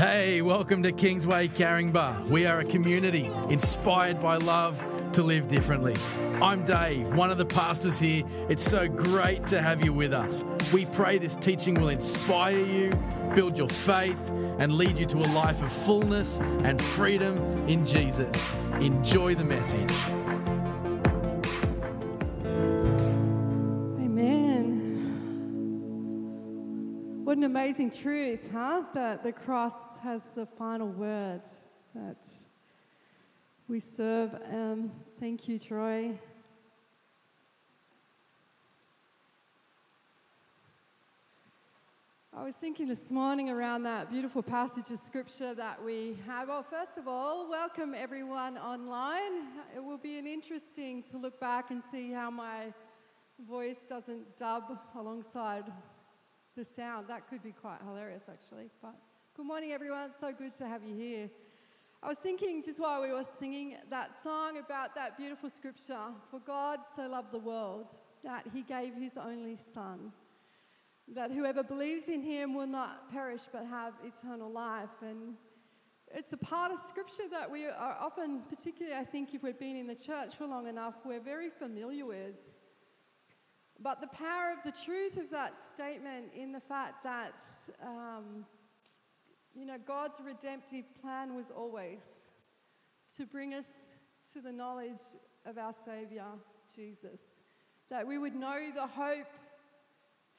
Hey, 0.00 0.40
welcome 0.40 0.82
to 0.84 0.92
Kingsway 0.92 1.48
Caringbah. 1.48 2.30
We 2.30 2.46
are 2.46 2.60
a 2.60 2.64
community 2.64 3.30
inspired 3.50 4.18
by 4.18 4.36
love 4.36 4.82
to 5.12 5.22
live 5.22 5.46
differently. 5.46 5.94
I'm 6.40 6.64
Dave, 6.64 7.14
one 7.14 7.30
of 7.30 7.36
the 7.36 7.44
pastors 7.44 7.98
here. 7.98 8.24
It's 8.48 8.62
so 8.64 8.88
great 8.88 9.46
to 9.48 9.60
have 9.60 9.84
you 9.84 9.92
with 9.92 10.14
us. 10.14 10.42
We 10.72 10.86
pray 10.86 11.18
this 11.18 11.36
teaching 11.36 11.74
will 11.74 11.90
inspire 11.90 12.58
you, 12.58 12.98
build 13.34 13.58
your 13.58 13.68
faith, 13.68 14.18
and 14.58 14.72
lead 14.72 14.98
you 14.98 15.04
to 15.04 15.18
a 15.18 15.28
life 15.34 15.60
of 15.60 15.70
fullness 15.70 16.40
and 16.40 16.80
freedom 16.80 17.36
in 17.68 17.84
Jesus. 17.84 18.54
Enjoy 18.80 19.34
the 19.34 19.44
message. 19.44 19.92
Amen. 24.00 24.80
What 27.22 27.36
an 27.36 27.44
amazing 27.44 27.90
truth, 27.90 28.40
huh? 28.50 28.84
That 28.94 29.22
the 29.22 29.32
cross 29.32 29.74
has 30.02 30.22
the 30.34 30.46
final 30.46 30.88
word. 30.88 31.42
That 31.94 32.24
we 33.68 33.80
serve. 33.80 34.34
Um, 34.50 34.90
thank 35.18 35.48
you, 35.48 35.58
Troy. 35.58 36.18
I 42.32 42.44
was 42.44 42.54
thinking 42.54 42.88
this 42.88 43.10
morning 43.10 43.50
around 43.50 43.82
that 43.82 44.10
beautiful 44.10 44.42
passage 44.42 44.90
of 44.90 44.98
scripture 45.04 45.52
that 45.54 45.84
we 45.84 46.16
have. 46.26 46.48
Well, 46.48 46.62
first 46.62 46.96
of 46.96 47.06
all, 47.06 47.50
welcome 47.50 47.94
everyone 47.94 48.56
online. 48.56 49.48
It 49.76 49.84
will 49.84 49.98
be 49.98 50.18
an 50.18 50.26
interesting 50.26 51.02
to 51.10 51.18
look 51.18 51.38
back 51.40 51.70
and 51.70 51.82
see 51.90 52.10
how 52.10 52.30
my 52.30 52.72
voice 53.46 53.80
doesn't 53.88 54.38
dub 54.38 54.78
alongside 54.96 55.64
the 56.56 56.64
sound. 56.64 57.08
That 57.08 57.28
could 57.28 57.42
be 57.42 57.52
quite 57.52 57.80
hilarious, 57.84 58.22
actually. 58.30 58.70
But 58.80 58.94
good 59.36 59.46
morning, 59.46 59.72
everyone. 59.72 60.10
It's 60.10 60.20
so 60.20 60.32
good 60.32 60.56
to 60.56 60.66
have 60.66 60.82
you 60.82 60.94
here. 60.94 61.30
I 62.02 62.08
was 62.08 62.18
thinking 62.18 62.62
just 62.64 62.80
while 62.80 63.00
we 63.00 63.12
were 63.12 63.24
singing 63.38 63.76
that 63.88 64.10
song 64.22 64.58
about 64.58 64.94
that 64.96 65.16
beautiful 65.16 65.48
scripture 65.48 66.06
For 66.30 66.40
God 66.40 66.80
so 66.96 67.06
loved 67.06 67.30
the 67.30 67.38
world 67.38 67.92
that 68.24 68.46
he 68.52 68.62
gave 68.62 68.94
his 68.94 69.16
only 69.16 69.56
Son 69.72 70.12
that 71.14 71.30
whoever 71.30 71.62
believes 71.62 72.08
in 72.08 72.22
him 72.22 72.54
will 72.54 72.66
not 72.66 73.10
perish 73.10 73.42
but 73.52 73.66
have 73.66 73.94
eternal 74.04 74.50
life. 74.50 74.88
And 75.00 75.34
it's 76.12 76.32
a 76.32 76.36
part 76.36 76.72
of 76.72 76.78
scripture 76.88 77.28
that 77.30 77.50
we 77.50 77.66
are 77.66 77.96
often, 78.00 78.42
particularly 78.48 78.96
I 78.96 79.04
think 79.04 79.34
if 79.34 79.42
we've 79.42 79.58
been 79.58 79.76
in 79.76 79.86
the 79.86 79.94
church 79.94 80.36
for 80.36 80.46
long 80.46 80.66
enough, 80.66 80.94
we're 81.04 81.20
very 81.20 81.50
familiar 81.50 82.04
with. 82.04 82.34
But 83.78 84.00
the 84.00 84.08
power 84.08 84.52
of 84.52 84.62
the 84.64 84.78
truth 84.78 85.16
of 85.16 85.30
that 85.30 85.54
statement 85.72 86.32
in 86.36 86.52
the 86.52 86.60
fact 86.60 87.02
that, 87.04 87.42
um, 87.82 88.44
you 89.54 89.66
know, 89.66 89.78
God's 89.84 90.18
redemptive 90.24 90.84
plan 91.00 91.34
was 91.34 91.46
always 91.54 92.02
to 93.16 93.26
bring 93.26 93.54
us 93.54 93.66
to 94.32 94.40
the 94.40 94.52
knowledge 94.52 95.02
of 95.44 95.58
our 95.58 95.74
Savior, 95.84 96.26
Jesus. 96.74 97.20
That 97.90 98.06
we 98.06 98.18
would 98.18 98.34
know 98.34 98.70
the 98.74 98.86
hope 98.86 99.32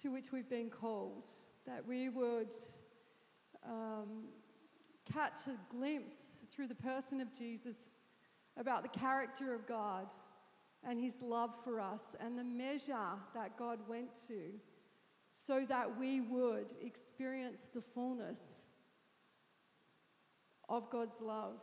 to 0.01 0.09
which 0.09 0.31
we've 0.31 0.49
been 0.49 0.69
called, 0.69 1.27
that 1.67 1.85
we 1.85 2.09
would 2.09 2.51
um, 3.67 4.29
catch 5.11 5.47
a 5.47 5.75
glimpse 5.75 6.13
through 6.49 6.67
the 6.67 6.75
person 6.75 7.19
of 7.19 7.37
Jesus 7.37 7.75
about 8.57 8.83
the 8.83 8.99
character 8.99 9.53
of 9.53 9.67
God 9.67 10.07
and 10.87 10.99
his 10.99 11.15
love 11.21 11.51
for 11.63 11.79
us 11.79 12.01
and 12.19 12.37
the 12.37 12.43
measure 12.43 13.17
that 13.35 13.57
God 13.57 13.79
went 13.87 14.09
to 14.27 14.53
so 15.29 15.65
that 15.67 15.99
we 15.99 16.21
would 16.21 16.71
experience 16.81 17.59
the 17.73 17.81
fullness 17.81 18.39
of 20.71 20.89
God's 20.89 21.19
love 21.21 21.59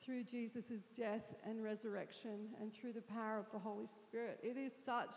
through 0.00 0.22
Jesus' 0.22 0.84
death 0.96 1.34
and 1.44 1.64
resurrection 1.64 2.50
and 2.60 2.72
through 2.72 2.92
the 2.92 3.02
power 3.02 3.38
of 3.38 3.50
the 3.52 3.58
Holy 3.58 3.88
Spirit. 4.04 4.38
It 4.42 4.56
is 4.56 4.72
such 4.86 5.14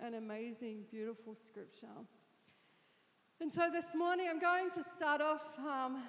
an 0.00 0.14
amazing, 0.14 0.84
beautiful 0.90 1.34
scripture. 1.34 1.86
And 3.40 3.52
so 3.52 3.70
this 3.70 3.84
morning 3.94 4.26
I'm 4.30 4.40
going 4.40 4.70
to 4.70 4.82
start 4.96 5.20
off. 5.20 5.42
Um, 5.58 6.02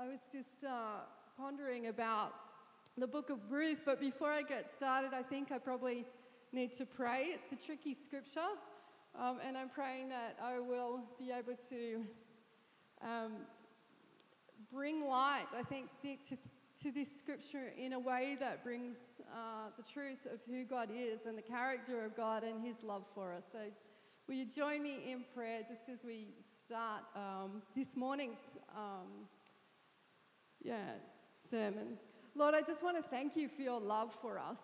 I 0.00 0.06
was 0.06 0.20
just 0.32 0.64
uh, 0.66 1.02
pondering 1.36 1.88
about 1.88 2.32
the 2.96 3.06
book 3.06 3.28
of 3.28 3.38
Ruth, 3.50 3.82
but 3.84 4.00
before 4.00 4.28
I 4.28 4.40
get 4.40 4.74
started, 4.74 5.12
I 5.12 5.22
think 5.22 5.52
I 5.52 5.58
probably 5.58 6.06
need 6.52 6.72
to 6.78 6.86
pray. 6.86 7.34
It's 7.34 7.52
a 7.52 7.66
tricky 7.66 7.94
scripture, 7.94 8.40
um, 9.14 9.38
and 9.46 9.58
I'm 9.58 9.68
praying 9.68 10.08
that 10.08 10.38
I 10.42 10.58
will 10.58 11.00
be 11.18 11.30
able 11.30 11.56
to 11.68 12.04
um, 13.02 13.32
bring 14.72 15.06
light, 15.06 15.46
I 15.56 15.62
think, 15.62 15.88
to 16.02 16.36
to 16.82 16.90
this 16.90 17.08
scripture 17.18 17.72
in 17.76 17.92
a 17.92 17.98
way 17.98 18.38
that 18.40 18.64
brings 18.64 18.96
uh, 19.30 19.68
the 19.76 19.82
truth 19.82 20.24
of 20.32 20.40
who 20.48 20.64
God 20.64 20.88
is 20.96 21.26
and 21.26 21.36
the 21.36 21.42
character 21.42 22.06
of 22.06 22.16
God 22.16 22.42
and 22.42 22.64
His 22.64 22.76
love 22.82 23.04
for 23.14 23.34
us. 23.34 23.44
So, 23.52 23.58
will 24.26 24.34
you 24.34 24.46
join 24.46 24.82
me 24.82 24.96
in 25.06 25.24
prayer 25.34 25.60
just 25.68 25.90
as 25.90 26.04
we 26.04 26.28
start 26.64 27.02
um, 27.14 27.60
this 27.76 27.96
morning's 27.96 28.38
um, 28.74 29.28
yeah 30.62 30.92
sermon? 31.50 31.98
Lord, 32.34 32.54
I 32.54 32.62
just 32.62 32.82
want 32.82 32.96
to 32.96 33.02
thank 33.02 33.36
you 33.36 33.48
for 33.48 33.60
your 33.60 33.80
love 33.80 34.16
for 34.22 34.38
us, 34.38 34.60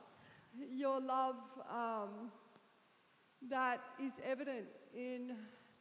your 0.73 1.01
love 1.01 1.37
um, 1.71 2.31
that 3.51 3.81
is 4.03 4.13
evident 4.25 4.67
in 4.95 5.33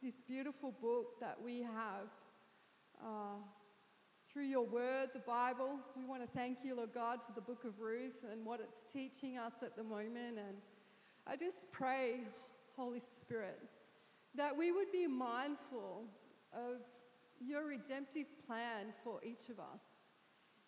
this 0.02 0.20
beautiful 0.28 0.74
book 0.82 1.18
that 1.20 1.38
we 1.42 1.62
have. 1.62 2.08
Uh, 3.02 3.38
through 4.36 4.44
your 4.44 4.66
word, 4.66 5.08
the 5.14 5.18
Bible. 5.20 5.78
We 5.96 6.04
want 6.04 6.20
to 6.20 6.28
thank 6.38 6.58
you, 6.62 6.76
Lord 6.76 6.90
God, 6.92 7.20
for 7.26 7.32
the 7.32 7.40
book 7.40 7.64
of 7.64 7.80
Ruth 7.80 8.22
and 8.30 8.44
what 8.44 8.60
it's 8.60 8.92
teaching 8.92 9.38
us 9.38 9.54
at 9.62 9.74
the 9.76 9.82
moment. 9.82 10.36
And 10.36 10.58
I 11.26 11.36
just 11.36 11.72
pray, 11.72 12.20
Holy 12.76 13.00
Spirit, 13.00 13.58
that 14.34 14.54
we 14.54 14.72
would 14.72 14.92
be 14.92 15.06
mindful 15.06 16.04
of 16.52 16.82
your 17.40 17.66
redemptive 17.66 18.26
plan 18.46 18.92
for 19.02 19.20
each 19.24 19.48
of 19.48 19.58
us. 19.58 19.80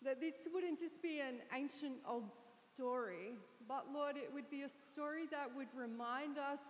That 0.01 0.19
this 0.19 0.33
wouldn't 0.51 0.79
just 0.79 0.99
be 1.03 1.19
an 1.19 1.35
ancient 1.55 1.97
old 2.07 2.31
story, 2.73 3.35
but 3.67 3.85
Lord, 3.93 4.17
it 4.17 4.33
would 4.33 4.49
be 4.49 4.63
a 4.63 4.69
story 4.91 5.25
that 5.29 5.55
would 5.55 5.67
remind 5.75 6.39
us 6.39 6.61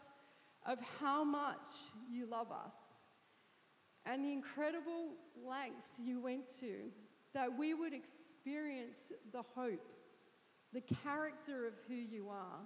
of 0.65 0.79
how 0.99 1.23
much 1.23 1.65
you 2.11 2.25
love 2.25 2.51
us 2.51 2.88
and 4.09 4.25
the 4.25 4.33
incredible 4.33 5.11
lengths 5.47 5.85
you 6.03 6.19
went 6.19 6.49
to 6.59 6.91
that 7.33 7.57
we 7.57 7.75
would 7.75 7.93
experience 7.93 9.11
the 9.31 9.43
hope, 9.55 9.93
the 10.73 10.81
character 10.81 11.67
of 11.67 11.73
who 11.87 11.93
you 11.93 12.29
are. 12.29 12.59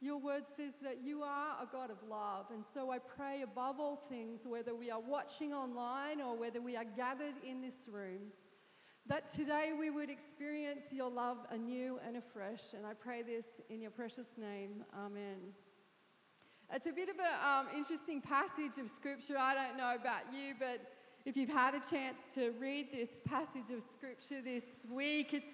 Your 0.00 0.16
word 0.16 0.44
says 0.56 0.72
that 0.82 1.02
you 1.04 1.22
are 1.22 1.56
a 1.62 1.66
God 1.70 1.90
of 1.90 1.98
love. 2.08 2.46
And 2.50 2.64
so 2.72 2.90
I 2.90 2.98
pray 2.98 3.42
above 3.42 3.78
all 3.78 3.96
things, 4.08 4.40
whether 4.46 4.74
we 4.74 4.90
are 4.90 5.00
watching 5.00 5.52
online 5.52 6.22
or 6.22 6.34
whether 6.34 6.62
we 6.62 6.76
are 6.76 6.84
gathered 6.84 7.34
in 7.46 7.60
this 7.60 7.86
room, 7.92 8.32
that 9.06 9.30
today 9.34 9.72
we 9.78 9.90
would 9.90 10.08
experience 10.08 10.86
your 10.92 11.10
love 11.10 11.36
anew 11.50 12.00
and 12.06 12.16
afresh. 12.16 12.62
And 12.74 12.86
I 12.86 12.94
pray 12.94 13.20
this 13.20 13.44
in 13.68 13.82
your 13.82 13.90
precious 13.90 14.38
name. 14.38 14.84
Amen. 14.98 15.52
It's 16.72 16.86
a 16.86 16.92
bit 16.92 17.08
of 17.08 17.16
an 17.18 17.66
um, 17.66 17.66
interesting 17.76 18.20
passage 18.20 18.78
of 18.80 18.88
scripture. 18.88 19.36
I 19.36 19.54
don't 19.54 19.76
know 19.76 19.96
about 19.96 20.32
you, 20.32 20.54
but 20.56 20.80
if 21.24 21.36
you've 21.36 21.50
had 21.50 21.74
a 21.74 21.80
chance 21.80 22.20
to 22.36 22.52
read 22.60 22.92
this 22.92 23.20
passage 23.24 23.74
of 23.76 23.82
scripture 23.82 24.40
this 24.40 24.62
week, 24.88 25.34
it's, 25.34 25.48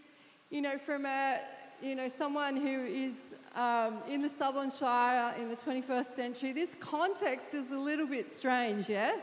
you 0.50 0.60
know, 0.60 0.76
from 0.76 1.06
a, 1.06 1.40
you 1.80 1.94
know, 1.94 2.08
someone 2.08 2.54
who 2.54 2.84
is 2.84 3.14
um, 3.54 4.02
in 4.06 4.20
the 4.20 4.28
Sutherland 4.28 4.74
Shire 4.78 5.34
in 5.38 5.48
the 5.48 5.56
21st 5.56 6.14
century, 6.14 6.52
this 6.52 6.74
context 6.80 7.54
is 7.54 7.70
a 7.70 7.78
little 7.78 8.06
bit 8.06 8.36
strange, 8.36 8.90
yeah? 8.90 9.16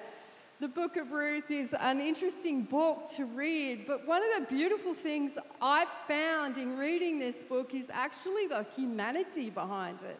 The 0.61 0.69
book 0.69 0.97
of 0.97 1.11
Ruth 1.11 1.51
is 1.51 1.75
an 1.79 1.99
interesting 1.99 2.63
book 2.63 3.07
to 3.17 3.25
read, 3.25 3.85
but 3.85 4.07
one 4.07 4.23
of 4.23 4.39
the 4.39 4.51
beautiful 4.51 4.95
things 4.95 5.33
I've 5.61 5.93
found 6.07 6.57
in 6.57 6.75
reading 6.75 7.19
this 7.19 7.35
book 7.47 7.75
is 7.75 7.85
actually 7.91 8.47
the 8.47 8.65
humanity 8.75 9.51
behind 9.51 9.99
it 10.01 10.19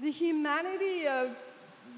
the 0.00 0.10
humanity 0.10 1.06
of 1.06 1.30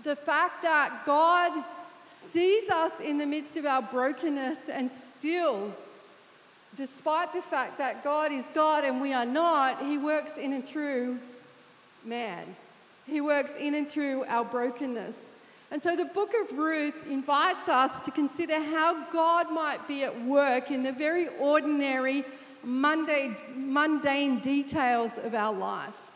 the 0.04 0.16
fact 0.16 0.62
that 0.62 1.02
God 1.04 1.64
sees 2.04 2.68
us 2.68 2.92
in 3.00 3.18
the 3.18 3.26
midst 3.26 3.56
of 3.56 3.66
our 3.66 3.82
brokenness 3.82 4.68
and 4.70 4.90
still, 4.90 5.74
despite 6.76 7.32
the 7.32 7.42
fact 7.42 7.78
that 7.78 8.04
God 8.04 8.32
is 8.32 8.44
God 8.54 8.84
and 8.84 9.00
we 9.00 9.12
are 9.12 9.26
not, 9.26 9.84
He 9.84 9.98
works 9.98 10.38
in 10.38 10.52
and 10.52 10.64
through 10.64 11.18
man. 12.04 12.56
He 13.06 13.20
works 13.20 13.52
in 13.58 13.74
and 13.74 13.88
through 13.88 14.24
our 14.26 14.44
brokenness. 14.44 15.18
And 15.70 15.82
so 15.82 15.96
the 15.96 16.06
book 16.06 16.32
of 16.40 16.56
Ruth 16.56 17.06
invites 17.10 17.68
us 17.68 18.00
to 18.02 18.10
consider 18.10 18.58
how 18.58 19.04
God 19.10 19.52
might 19.52 19.86
be 19.86 20.04
at 20.04 20.24
work 20.24 20.70
in 20.70 20.82
the 20.82 20.92
very 20.92 21.28
ordinary, 21.38 22.24
mundane, 22.62 23.36
mundane 23.54 24.40
details 24.40 25.10
of 25.22 25.34
our 25.34 25.52
life. 25.52 26.07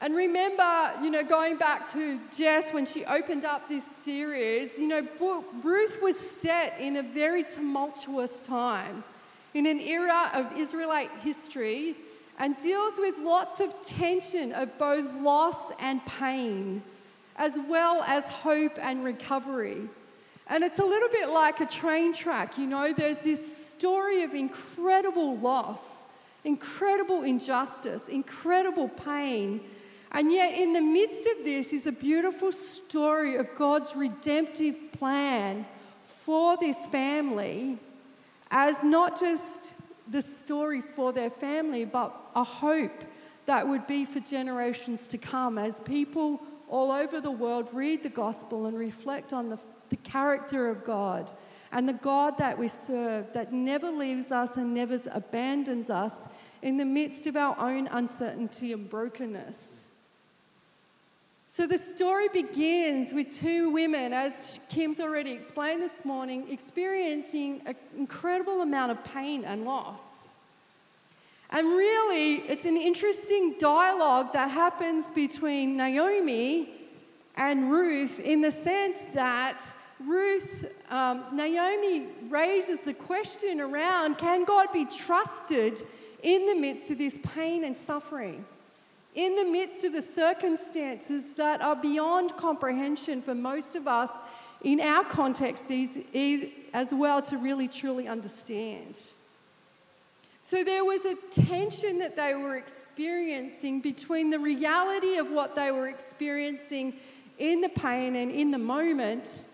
And 0.00 0.14
remember, 0.14 0.92
you 1.02 1.10
know, 1.10 1.24
going 1.24 1.56
back 1.56 1.90
to 1.92 2.20
Jess 2.36 2.72
when 2.72 2.86
she 2.86 3.04
opened 3.04 3.44
up 3.44 3.68
this 3.68 3.84
series, 4.04 4.78
you 4.78 4.86
know, 4.86 5.04
Ruth 5.62 6.00
was 6.00 6.16
set 6.16 6.78
in 6.78 6.96
a 6.96 7.02
very 7.02 7.42
tumultuous 7.42 8.40
time, 8.40 9.02
in 9.54 9.66
an 9.66 9.80
era 9.80 10.30
of 10.34 10.56
Israelite 10.56 11.10
history, 11.22 11.96
and 12.38 12.56
deals 12.58 12.94
with 12.98 13.18
lots 13.18 13.58
of 13.58 13.74
tension 13.84 14.52
of 14.52 14.78
both 14.78 15.12
loss 15.14 15.72
and 15.80 16.04
pain, 16.06 16.80
as 17.34 17.58
well 17.68 18.04
as 18.04 18.22
hope 18.24 18.78
and 18.80 19.02
recovery. 19.02 19.88
And 20.46 20.62
it's 20.62 20.78
a 20.78 20.84
little 20.84 21.08
bit 21.08 21.28
like 21.30 21.58
a 21.58 21.66
train 21.66 22.14
track, 22.14 22.56
you 22.56 22.68
know, 22.68 22.92
there's 22.92 23.18
this 23.18 23.66
story 23.66 24.22
of 24.22 24.32
incredible 24.32 25.38
loss, 25.38 25.82
incredible 26.44 27.24
injustice, 27.24 28.08
incredible 28.08 28.88
pain 28.88 29.60
and 30.12 30.32
yet, 30.32 30.54
in 30.54 30.72
the 30.72 30.80
midst 30.80 31.26
of 31.26 31.44
this, 31.44 31.72
is 31.72 31.86
a 31.86 31.92
beautiful 31.92 32.50
story 32.50 33.36
of 33.36 33.54
God's 33.54 33.94
redemptive 33.94 34.92
plan 34.92 35.66
for 36.02 36.56
this 36.56 36.86
family 36.86 37.78
as 38.50 38.82
not 38.82 39.20
just 39.20 39.74
the 40.10 40.22
story 40.22 40.80
for 40.80 41.12
their 41.12 41.28
family, 41.28 41.84
but 41.84 42.14
a 42.34 42.44
hope 42.44 43.04
that 43.46 43.66
would 43.66 43.86
be 43.86 44.04
for 44.04 44.20
generations 44.20 45.08
to 45.08 45.18
come 45.18 45.58
as 45.58 45.80
people 45.80 46.40
all 46.68 46.90
over 46.90 47.20
the 47.20 47.30
world 47.30 47.68
read 47.72 48.02
the 48.02 48.08
gospel 48.08 48.66
and 48.66 48.78
reflect 48.78 49.32
on 49.32 49.48
the, 49.48 49.58
the 49.90 49.96
character 49.96 50.68
of 50.68 50.84
God 50.84 51.30
and 51.72 51.88
the 51.88 51.94
God 51.94 52.38
that 52.38 52.58
we 52.58 52.68
serve 52.68 53.32
that 53.34 53.52
never 53.52 53.90
leaves 53.90 54.30
us 54.30 54.56
and 54.56 54.74
never 54.74 54.98
abandons 55.10 55.90
us 55.90 56.28
in 56.62 56.76
the 56.76 56.84
midst 56.84 57.26
of 57.26 57.36
our 57.36 57.58
own 57.58 57.88
uncertainty 57.88 58.72
and 58.72 58.88
brokenness. 58.88 59.87
So 61.58 61.66
the 61.66 61.78
story 61.78 62.28
begins 62.28 63.12
with 63.12 63.32
two 63.32 63.70
women, 63.70 64.12
as 64.12 64.60
Kim's 64.68 65.00
already 65.00 65.32
explained 65.32 65.82
this 65.82 66.04
morning, 66.04 66.46
experiencing 66.52 67.62
an 67.66 67.74
incredible 67.96 68.60
amount 68.60 68.92
of 68.92 69.02
pain 69.02 69.44
and 69.44 69.64
loss. 69.64 70.36
And 71.50 71.66
really, 71.66 72.34
it's 72.42 72.64
an 72.64 72.76
interesting 72.76 73.56
dialogue 73.58 74.32
that 74.34 74.52
happens 74.52 75.10
between 75.10 75.76
Naomi 75.76 76.68
and 77.34 77.72
Ruth 77.72 78.20
in 78.20 78.40
the 78.40 78.52
sense 78.52 79.06
that 79.14 79.64
Ruth, 79.98 80.64
um, 80.90 81.24
Naomi 81.32 82.06
raises 82.28 82.78
the 82.84 82.94
question 82.94 83.60
around 83.60 84.16
can 84.16 84.44
God 84.44 84.68
be 84.72 84.84
trusted 84.84 85.84
in 86.22 86.46
the 86.46 86.54
midst 86.54 86.88
of 86.92 86.98
this 86.98 87.18
pain 87.34 87.64
and 87.64 87.76
suffering? 87.76 88.44
In 89.18 89.34
the 89.34 89.44
midst 89.44 89.82
of 89.82 89.92
the 89.92 90.00
circumstances 90.00 91.30
that 91.30 91.60
are 91.60 91.74
beyond 91.74 92.36
comprehension 92.36 93.20
for 93.20 93.34
most 93.34 93.74
of 93.74 93.88
us 93.88 94.10
in 94.62 94.80
our 94.80 95.02
context 95.02 95.72
as 96.72 96.94
well 96.94 97.20
to 97.20 97.36
really 97.36 97.66
truly 97.66 98.06
understand. 98.06 98.96
So 100.46 100.62
there 100.62 100.84
was 100.84 101.04
a 101.04 101.16
tension 101.32 101.98
that 101.98 102.14
they 102.14 102.36
were 102.36 102.58
experiencing 102.58 103.80
between 103.80 104.30
the 104.30 104.38
reality 104.38 105.16
of 105.16 105.32
what 105.32 105.56
they 105.56 105.72
were 105.72 105.88
experiencing 105.88 106.94
in 107.38 107.60
the 107.60 107.70
pain 107.70 108.14
and 108.14 108.30
in 108.30 108.52
the 108.52 108.58
moment 108.58 109.48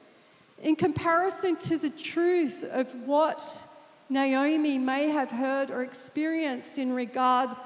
in 0.62 0.76
comparison 0.76 1.56
to 1.56 1.78
the 1.78 1.90
truth 1.90 2.64
of 2.70 2.94
what 3.06 3.66
Naomi 4.10 4.76
may 4.76 5.08
have 5.08 5.30
heard 5.30 5.70
or 5.70 5.82
experienced 5.82 6.76
in 6.76 6.92
regard 6.92 7.56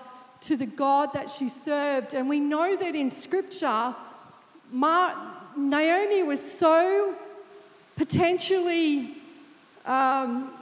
to 0.43 0.57
the 0.57 0.67
God 0.67 1.13
that 1.15 1.31
she 1.31 1.49
served. 1.49 2.15
And 2.15 2.29
we 2.29 2.41
know 2.41 2.77
that 2.77 2.95
in 2.95 3.11
Scripture, 3.11 3.95
Naomi 4.73 6.23
was 6.23 6.41
so 6.41 7.15
potentially 7.97 9.17
um, 9.85 10.53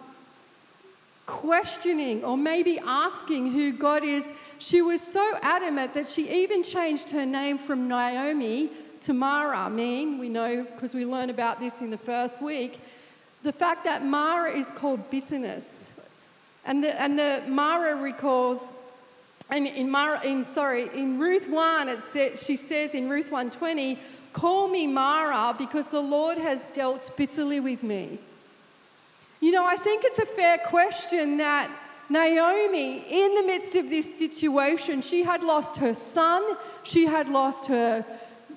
questioning 1.27 2.25
or 2.25 2.37
maybe 2.37 2.79
asking 2.79 3.53
who 3.53 3.73
God 3.73 4.05
is. 4.05 4.25
She 4.59 4.81
was 4.81 5.01
so 5.01 5.39
adamant 5.43 5.95
that 5.95 6.09
she 6.09 6.31
even 6.31 6.63
changed 6.63 7.11
her 7.11 7.27
name 7.27 7.59
from 7.59 7.89
Naomi 7.89 8.71
to 9.03 9.13
Mara, 9.13 9.69
mean, 9.71 10.19
we 10.19 10.29
know 10.29 10.65
because 10.65 10.95
we 10.95 11.05
learn 11.05 11.31
about 11.31 11.61
this 11.61 11.81
in 11.81 11.91
the 11.91 11.99
first 11.99 12.43
week, 12.43 12.81
the 13.43 13.53
fact 13.53 13.85
that 13.85 14.05
Mara 14.05 14.51
is 14.51 14.67
called 14.73 15.11
bitterness. 15.11 15.93
And 16.65 16.83
the, 16.83 17.01
and 17.01 17.17
the 17.17 17.43
Mara 17.47 17.95
recalls 17.95 18.73
and 19.51 19.67
in, 19.67 19.95
in 20.25 20.45
sorry, 20.45 20.91
in 20.95 21.19
Ruth 21.19 21.49
1, 21.49 21.89
it 21.89 22.03
sa- 22.03 22.37
she 22.37 22.57
says 22.57 22.95
in 22.95 23.09
Ruth 23.09 23.31
120, 23.31 23.99
"Call 24.33 24.69
me 24.69 24.87
Mara, 24.87 25.55
because 25.57 25.87
the 25.87 26.01
Lord 26.01 26.39
has 26.39 26.63
dealt 26.75 27.17
bitterly 27.17 27.61
with 27.61 27.83
me." 27.83 28.19
You 29.41 29.53
know, 29.53 29.65
I 29.65 29.77
think 29.77 30.03
it's 30.05 30.19
a 30.19 30.27
fair 30.27 30.59
question 30.59 31.37
that 31.37 31.71
Naomi, 32.09 33.05
in 33.09 33.35
the 33.35 33.43
midst 33.43 33.75
of 33.75 33.91
this 33.91 34.17
situation, 34.19 35.03
she 35.03 35.23
had 35.23 35.43
lost 35.43 35.77
her 35.77 35.95
son, 35.95 36.43
she 36.83 37.07
had 37.07 37.29
lost 37.29 37.67
her 37.67 38.05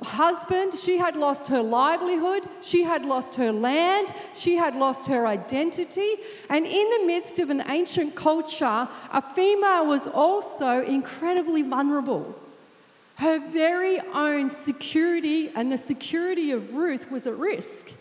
husband, 0.01 0.73
she 0.73 0.97
had 0.97 1.15
lost 1.15 1.47
her 1.47 1.61
livelihood, 1.61 2.47
she 2.61 2.83
had 2.83 3.05
lost 3.05 3.35
her 3.35 3.51
land, 3.51 4.13
she 4.33 4.55
had 4.55 4.75
lost 4.75 5.07
her 5.07 5.27
identity. 5.27 6.15
And 6.49 6.65
in 6.65 6.89
the 6.89 7.05
midst 7.05 7.39
of 7.39 7.49
an 7.49 7.63
ancient 7.67 8.15
culture, 8.15 8.87
a 9.11 9.21
female 9.21 9.85
was 9.85 10.07
also 10.07 10.83
incredibly 10.83 11.61
vulnerable. 11.61 12.35
Her 13.15 13.39
very 13.39 13.99
own 13.99 14.49
security 14.49 15.51
and 15.55 15.71
the 15.71 15.77
security 15.77 16.51
of 16.51 16.73
Ruth 16.75 17.11
was 17.11 17.27
at 17.27 17.37
risk. 17.37 17.91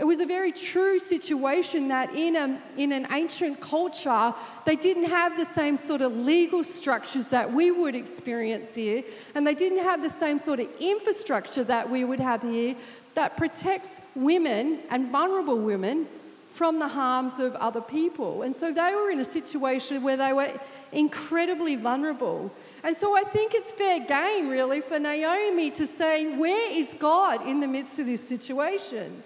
It 0.00 0.06
was 0.06 0.18
a 0.20 0.26
very 0.26 0.50
true 0.50 0.98
situation 0.98 1.88
that 1.88 2.14
in, 2.14 2.34
a, 2.34 2.58
in 2.78 2.90
an 2.90 3.06
ancient 3.12 3.60
culture, 3.60 4.32
they 4.64 4.74
didn't 4.74 5.04
have 5.04 5.36
the 5.36 5.44
same 5.44 5.76
sort 5.76 6.00
of 6.00 6.16
legal 6.16 6.64
structures 6.64 7.28
that 7.28 7.52
we 7.52 7.70
would 7.70 7.94
experience 7.94 8.74
here, 8.74 9.04
and 9.34 9.46
they 9.46 9.54
didn't 9.54 9.80
have 9.80 10.02
the 10.02 10.08
same 10.08 10.38
sort 10.38 10.58
of 10.58 10.68
infrastructure 10.80 11.64
that 11.64 11.90
we 11.90 12.04
would 12.04 12.18
have 12.18 12.40
here 12.40 12.76
that 13.14 13.36
protects 13.36 13.90
women 14.14 14.78
and 14.88 15.12
vulnerable 15.12 15.58
women 15.58 16.08
from 16.48 16.78
the 16.78 16.88
harms 16.88 17.38
of 17.38 17.54
other 17.56 17.82
people. 17.82 18.40
And 18.40 18.56
so 18.56 18.72
they 18.72 18.94
were 18.94 19.10
in 19.10 19.20
a 19.20 19.24
situation 19.24 20.02
where 20.02 20.16
they 20.16 20.32
were 20.32 20.58
incredibly 20.92 21.76
vulnerable. 21.76 22.50
And 22.82 22.96
so 22.96 23.14
I 23.14 23.22
think 23.22 23.52
it's 23.54 23.70
fair 23.70 24.00
game, 24.00 24.48
really, 24.48 24.80
for 24.80 24.98
Naomi 24.98 25.70
to 25.72 25.86
say, 25.86 26.38
Where 26.38 26.72
is 26.72 26.96
God 26.98 27.46
in 27.46 27.60
the 27.60 27.68
midst 27.68 27.98
of 27.98 28.06
this 28.06 28.26
situation? 28.26 29.24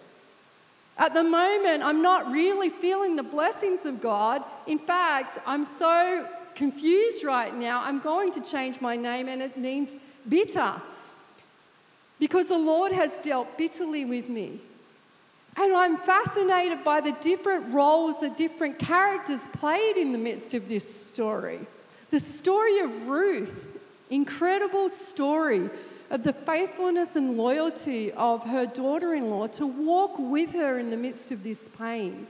At 0.97 1.13
the 1.13 1.25
moment, 1.25 1.83
I'm 1.83 2.03
not 2.03 2.31
really 2.31 2.69
feeling 2.69 3.17
the 3.17 3.23
blessings 3.23 3.85
of 3.85 4.01
God. 4.01 4.45
In 4.67 4.79
fact, 4.79 5.39
I'm 5.45 5.65
so 5.65 6.29
confused 6.55 7.25
right 7.25 7.55
now. 7.55 7.83
I'm 7.83 7.99
going 7.99 8.31
to 8.33 8.41
change 8.41 8.81
my 8.81 8.95
name, 8.95 9.29
and 9.29 9.43
it 9.43 9.57
means 9.57 9.91
bitter. 10.29 10.81
Because 12.21 12.47
the 12.47 12.59
Lord 12.59 12.93
has 12.93 13.19
dealt 13.19 13.59
bitterly 13.59 14.05
with 14.05 14.29
me. 14.29 14.61
And 15.57 15.75
I'm 15.75 15.97
fascinated 15.97 16.85
by 16.85 17.01
the 17.01 17.13
different 17.21 17.73
roles 17.73 18.21
that 18.21 18.37
different 18.37 18.79
characters 18.79 19.41
played 19.53 19.97
in 19.97 20.13
the 20.13 20.19
midst 20.19 20.55
of 20.55 20.69
this 20.69 21.07
story. 21.07 21.61
The 22.11 22.21
story 22.21 22.79
of 22.81 23.07
Ruth, 23.07 23.67
incredible 24.11 24.89
story 24.89 25.71
of 26.15 26.23
the 26.23 26.33
faithfulness 26.33 27.17
and 27.17 27.37
loyalty 27.37 28.13
of 28.13 28.45
her 28.45 28.67
daughter 28.67 29.15
in 29.15 29.31
law 29.31 29.49
to 29.49 29.67
walk 29.67 30.17
with 30.17 30.53
her 30.53 30.79
in 30.79 30.91
the 30.91 30.97
midst 30.97 31.33
of 31.33 31.43
this 31.43 31.69
pain. 31.77 32.29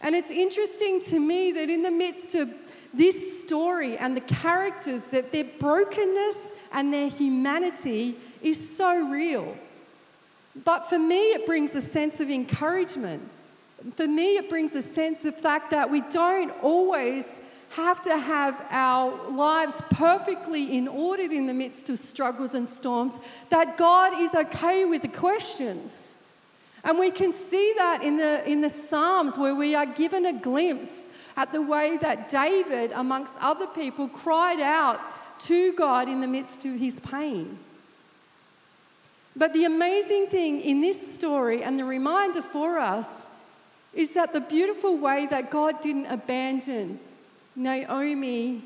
And 0.00 0.14
it's 0.14 0.30
interesting 0.30 1.02
to 1.06 1.18
me 1.18 1.50
that 1.50 1.68
in 1.68 1.82
the 1.82 1.90
midst 1.90 2.36
of 2.36 2.48
this 2.94 3.40
story 3.40 3.98
and 3.98 4.16
the 4.16 4.20
characters, 4.20 5.02
that 5.10 5.32
their 5.32 5.44
brokenness 5.58 6.36
and 6.72 6.94
their 6.94 7.08
humanity 7.08 8.16
is 8.42 8.76
so 8.76 8.96
real. 9.08 9.56
But 10.64 10.88
for 10.88 10.98
me, 10.98 11.32
it 11.32 11.46
brings 11.46 11.74
a 11.74 11.82
sense 11.82 12.20
of 12.20 12.30
encouragement. 12.30 13.28
For 13.96 14.06
me, 14.06 14.36
it 14.36 14.48
brings 14.48 14.76
a 14.76 14.82
sense 14.82 15.18
of 15.18 15.24
the 15.24 15.32
fact 15.32 15.72
that 15.72 15.90
we 15.90 16.02
don't 16.02 16.52
always 16.62 17.26
have 17.70 18.02
to 18.02 18.18
have 18.18 18.64
our 18.70 19.30
lives 19.30 19.80
perfectly 19.90 20.76
in 20.76 20.88
order 20.88 21.22
in 21.22 21.46
the 21.46 21.54
midst 21.54 21.88
of 21.88 21.98
struggles 21.98 22.54
and 22.54 22.68
storms, 22.68 23.18
that 23.48 23.76
God 23.76 24.20
is 24.20 24.34
okay 24.34 24.84
with 24.84 25.02
the 25.02 25.08
questions. 25.08 26.18
And 26.82 26.98
we 26.98 27.10
can 27.10 27.32
see 27.32 27.72
that 27.76 28.02
in 28.02 28.16
the, 28.16 28.48
in 28.48 28.60
the 28.60 28.70
Psalms 28.70 29.38
where 29.38 29.54
we 29.54 29.74
are 29.74 29.86
given 29.86 30.26
a 30.26 30.32
glimpse 30.32 31.08
at 31.36 31.52
the 31.52 31.62
way 31.62 31.96
that 31.98 32.28
David, 32.28 32.90
amongst 32.92 33.34
other 33.40 33.68
people, 33.68 34.08
cried 34.08 34.60
out 34.60 35.00
to 35.40 35.72
God 35.74 36.08
in 36.08 36.20
the 36.20 36.26
midst 36.26 36.64
of 36.64 36.74
his 36.74 36.98
pain. 37.00 37.58
But 39.36 39.52
the 39.52 39.64
amazing 39.64 40.26
thing 40.26 40.60
in 40.60 40.80
this 40.80 41.14
story 41.14 41.62
and 41.62 41.78
the 41.78 41.84
reminder 41.84 42.42
for 42.42 42.80
us 42.80 43.06
is 43.94 44.10
that 44.12 44.32
the 44.32 44.40
beautiful 44.40 44.98
way 44.98 45.26
that 45.26 45.50
God 45.50 45.80
didn't 45.80 46.06
abandon 46.06 46.98
Naomi 47.60 48.62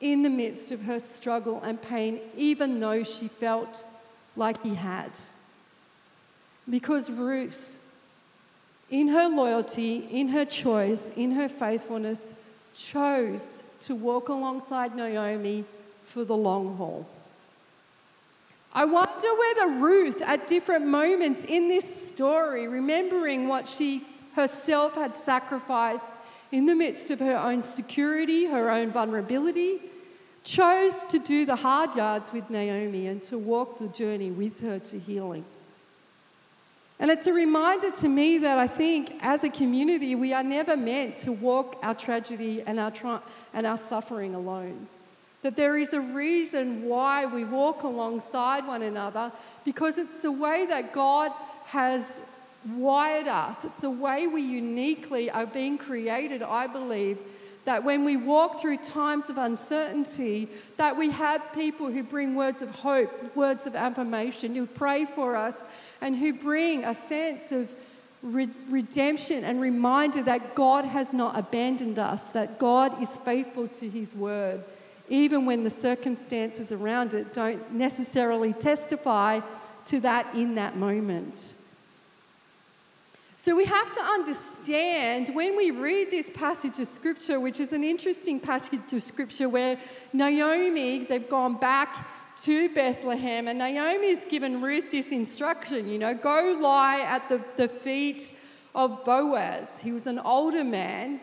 in 0.00 0.22
the 0.22 0.28
midst 0.28 0.70
of 0.70 0.82
her 0.82 1.00
struggle 1.00 1.60
and 1.64 1.80
pain, 1.80 2.20
even 2.36 2.78
though 2.78 3.02
she 3.02 3.28
felt 3.28 3.84
like 4.36 4.62
he 4.62 4.74
had. 4.74 5.10
Because 6.68 7.10
Ruth, 7.10 7.80
in 8.90 9.08
her 9.08 9.28
loyalty, 9.28 10.06
in 10.10 10.28
her 10.28 10.44
choice, 10.44 11.10
in 11.16 11.32
her 11.32 11.48
faithfulness, 11.48 12.32
chose 12.74 13.62
to 13.80 13.94
walk 13.94 14.28
alongside 14.28 14.94
Naomi 14.94 15.64
for 16.02 16.24
the 16.24 16.36
long 16.36 16.76
haul. 16.76 17.06
I 18.74 18.84
wonder 18.84 19.28
whether 19.38 19.80
Ruth, 19.80 20.20
at 20.22 20.48
different 20.48 20.86
moments 20.86 21.44
in 21.44 21.68
this 21.68 22.08
story, 22.08 22.68
remembering 22.68 23.48
what 23.48 23.68
she 23.68 24.02
herself 24.34 24.94
had 24.94 25.16
sacrificed 25.16 26.18
in 26.52 26.66
the 26.66 26.74
midst 26.74 27.10
of 27.10 27.18
her 27.18 27.36
own 27.36 27.62
security, 27.62 28.44
her 28.44 28.70
own 28.70 28.92
vulnerability, 28.92 29.80
chose 30.44 30.94
to 31.08 31.18
do 31.18 31.46
the 31.46 31.56
hard 31.56 31.94
yards 31.96 32.32
with 32.32 32.48
Naomi 32.50 33.06
and 33.06 33.22
to 33.22 33.38
walk 33.38 33.78
the 33.78 33.88
journey 33.88 34.30
with 34.30 34.60
her 34.60 34.78
to 34.78 34.98
healing. 34.98 35.44
And 36.98 37.10
it's 37.10 37.26
a 37.26 37.32
reminder 37.32 37.90
to 37.90 38.08
me 38.08 38.38
that 38.38 38.58
I 38.58 38.66
think 38.66 39.14
as 39.22 39.42
a 39.42 39.48
community, 39.48 40.14
we 40.14 40.32
are 40.32 40.42
never 40.42 40.76
meant 40.76 41.18
to 41.18 41.32
walk 41.32 41.78
our 41.82 41.94
tragedy 41.94 42.62
and 42.62 42.78
our, 42.78 42.90
tra- 42.90 43.22
and 43.54 43.66
our 43.66 43.78
suffering 43.78 44.34
alone. 44.34 44.86
That 45.42 45.56
there 45.56 45.76
is 45.76 45.92
a 45.92 46.00
reason 46.00 46.84
why 46.84 47.26
we 47.26 47.42
walk 47.42 47.82
alongside 47.82 48.66
one 48.66 48.82
another 48.82 49.32
because 49.64 49.98
it's 49.98 50.20
the 50.22 50.30
way 50.30 50.66
that 50.66 50.92
God 50.92 51.32
has 51.64 52.20
wired 52.66 53.28
us. 53.28 53.64
It's 53.64 53.80
the 53.80 53.90
way 53.90 54.26
we 54.26 54.42
uniquely 54.42 55.30
are 55.30 55.46
being 55.46 55.78
created, 55.78 56.42
I 56.42 56.66
believe, 56.66 57.18
that 57.64 57.84
when 57.84 58.04
we 58.04 58.16
walk 58.16 58.60
through 58.60 58.78
times 58.78 59.28
of 59.28 59.38
uncertainty, 59.38 60.48
that 60.76 60.96
we 60.96 61.10
have 61.10 61.52
people 61.52 61.90
who 61.90 62.02
bring 62.02 62.34
words 62.34 62.60
of 62.60 62.70
hope, 62.70 63.36
words 63.36 63.66
of 63.66 63.76
affirmation, 63.76 64.54
who 64.54 64.66
pray 64.66 65.04
for 65.04 65.36
us, 65.36 65.56
and 66.00 66.16
who 66.16 66.32
bring 66.32 66.84
a 66.84 66.94
sense 66.94 67.52
of 67.52 67.72
re- 68.22 68.48
redemption 68.68 69.44
and 69.44 69.60
reminder 69.60 70.22
that 70.22 70.54
God 70.54 70.84
has 70.84 71.14
not 71.14 71.38
abandoned 71.38 71.98
us, 71.98 72.22
that 72.32 72.58
God 72.58 73.00
is 73.02 73.10
faithful 73.18 73.68
to 73.68 73.88
his 73.88 74.14
word 74.14 74.64
even 75.08 75.44
when 75.44 75.62
the 75.62 75.70
circumstances 75.70 76.72
around 76.72 77.12
it 77.12 77.34
don't 77.34 77.72
necessarily 77.72 78.54
testify 78.54 79.40
to 79.84 80.00
that 80.00 80.34
in 80.34 80.54
that 80.54 80.76
moment. 80.76 81.54
So 83.44 83.56
we 83.56 83.64
have 83.64 83.90
to 83.90 84.00
understand 84.00 85.34
when 85.34 85.56
we 85.56 85.72
read 85.72 86.12
this 86.12 86.30
passage 86.30 86.78
of 86.78 86.86
scripture, 86.86 87.40
which 87.40 87.58
is 87.58 87.72
an 87.72 87.82
interesting 87.82 88.38
passage 88.38 88.92
of 88.92 89.02
scripture 89.02 89.48
where 89.48 89.80
Naomi, 90.12 91.06
they've 91.06 91.28
gone 91.28 91.56
back 91.56 92.06
to 92.42 92.72
Bethlehem, 92.72 93.48
and 93.48 93.58
Naomi's 93.58 94.24
given 94.26 94.62
Ruth 94.62 94.92
this 94.92 95.10
instruction 95.10 95.88
you 95.88 95.98
know, 95.98 96.14
go 96.14 96.56
lie 96.60 97.00
at 97.00 97.28
the, 97.28 97.42
the 97.56 97.66
feet 97.66 98.32
of 98.76 99.04
Boaz. 99.04 99.80
He 99.80 99.90
was 99.90 100.06
an 100.06 100.20
older 100.20 100.62
man. 100.62 101.20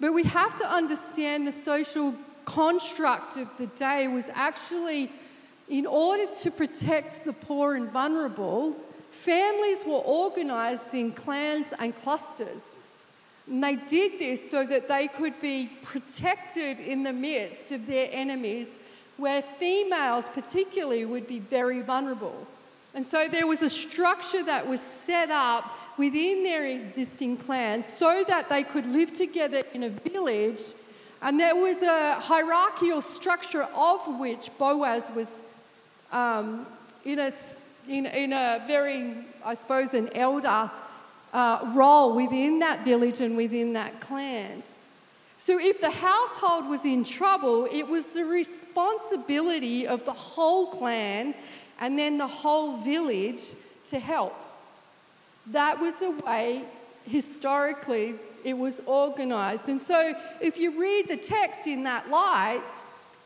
But 0.00 0.14
we 0.14 0.22
have 0.22 0.56
to 0.60 0.66
understand 0.66 1.46
the 1.46 1.52
social 1.52 2.14
construct 2.46 3.36
of 3.36 3.54
the 3.58 3.66
day 3.66 4.08
was 4.08 4.24
actually 4.32 5.12
in 5.68 5.84
order 5.84 6.32
to 6.40 6.50
protect 6.50 7.26
the 7.26 7.34
poor 7.34 7.74
and 7.74 7.90
vulnerable, 7.90 8.74
families 9.10 9.84
were 9.84 10.02
organized 10.04 10.94
in 10.94 11.12
clans 11.12 11.66
and 11.78 11.94
clusters. 11.96 12.62
And 13.46 13.62
they 13.62 13.76
did 13.76 14.18
this 14.18 14.50
so 14.50 14.64
that 14.66 14.88
they 14.88 15.08
could 15.08 15.40
be 15.40 15.70
protected 15.82 16.78
in 16.80 17.02
the 17.02 17.12
midst 17.12 17.72
of 17.72 17.86
their 17.86 18.08
enemies, 18.12 18.78
where 19.16 19.42
females, 19.42 20.26
particularly, 20.34 21.04
would 21.04 21.26
be 21.26 21.38
very 21.38 21.80
vulnerable. 21.80 22.46
And 22.94 23.06
so 23.06 23.28
there 23.28 23.46
was 23.46 23.62
a 23.62 23.70
structure 23.70 24.42
that 24.42 24.66
was 24.66 24.80
set 24.80 25.30
up 25.30 25.72
within 25.98 26.42
their 26.42 26.66
existing 26.66 27.36
clans 27.36 27.86
so 27.86 28.24
that 28.28 28.48
they 28.48 28.62
could 28.62 28.86
live 28.86 29.12
together 29.12 29.62
in 29.74 29.84
a 29.84 29.90
village 29.90 30.62
and 31.20 31.38
there 31.38 31.56
was 31.56 31.82
a 31.82 32.14
hierarchical 32.14 33.02
structure 33.02 33.64
of 33.74 34.06
which 34.18 34.50
Boaz 34.56 35.10
was 35.14 35.28
um, 36.12 36.66
in, 37.04 37.18
a, 37.18 37.32
in, 37.88 38.06
in, 38.06 38.32
a 38.32 38.62
very, 38.66 39.14
I 39.44 39.54
suppose, 39.54 39.94
an 39.94 40.10
elder 40.14 40.70
uh, 41.32 41.72
role 41.74 42.14
within 42.14 42.58
that 42.60 42.84
village 42.84 43.20
and 43.20 43.36
within 43.36 43.72
that 43.74 44.00
clan. 44.00 44.62
So 45.36 45.58
if 45.58 45.80
the 45.80 45.90
household 45.90 46.68
was 46.68 46.84
in 46.84 47.04
trouble, 47.04 47.68
it 47.70 47.86
was 47.86 48.06
the 48.08 48.24
responsibility 48.24 49.86
of 49.86 50.04
the 50.04 50.12
whole 50.12 50.66
clan 50.72 51.34
and 51.80 51.98
then 51.98 52.18
the 52.18 52.26
whole 52.26 52.78
village 52.78 53.42
to 53.90 53.98
help. 53.98 54.34
That 55.46 55.78
was 55.78 55.94
the 55.94 56.10
way 56.10 56.64
historically 57.04 58.16
it 58.44 58.56
was 58.56 58.80
organized. 58.86 59.68
And 59.68 59.80
so, 59.80 60.14
if 60.40 60.58
you 60.58 60.80
read 60.80 61.08
the 61.08 61.16
text 61.16 61.66
in 61.66 61.82
that 61.84 62.10
light, 62.10 62.62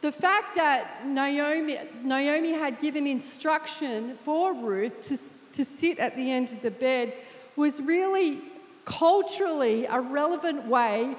the 0.03 0.13
fact 0.13 0.57
that 0.57 1.07
Naomi, 1.07 1.79
Naomi 2.03 2.53
had 2.53 2.81
given 2.81 3.07
instruction 3.07 4.17
for 4.19 4.53
Ruth 4.53 5.01
to, 5.09 5.19
to 5.53 5.65
sit 5.65 6.01
at 6.01 6.17
the 6.17 6.31
end 6.31 6.53
of 6.53 6.61
the 6.61 6.73
bed 6.73 7.15
was 7.55 7.81
really 7.81 8.41
culturally 8.85 9.87
a 9.87 10.01
relevant 10.01 10.67
way 10.67 11.17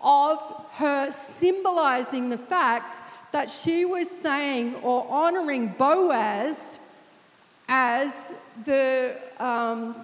of 0.00 0.40
her 0.72 1.10
symbolizing 1.10 2.30
the 2.30 2.38
fact 2.38 3.00
that 3.32 3.50
she 3.50 3.84
was 3.84 4.10
saying 4.10 4.76
or 4.76 5.06
honoring 5.10 5.68
Boaz 5.68 6.78
as 7.68 8.32
the 8.64 9.18
um, 9.38 9.94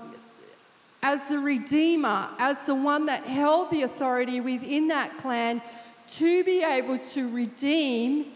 as 1.02 1.20
the 1.28 1.38
redeemer, 1.38 2.28
as 2.38 2.58
the 2.66 2.75
one 2.75 3.06
that 3.06 3.23
held 3.23 3.70
the 3.70 3.82
authority 3.82 4.40
within 4.40 4.88
that 4.88 5.16
clan 5.16 5.62
to 6.09 6.45
be 6.45 6.62
able 6.62 6.99
to 6.99 7.31
redeem 7.31 8.27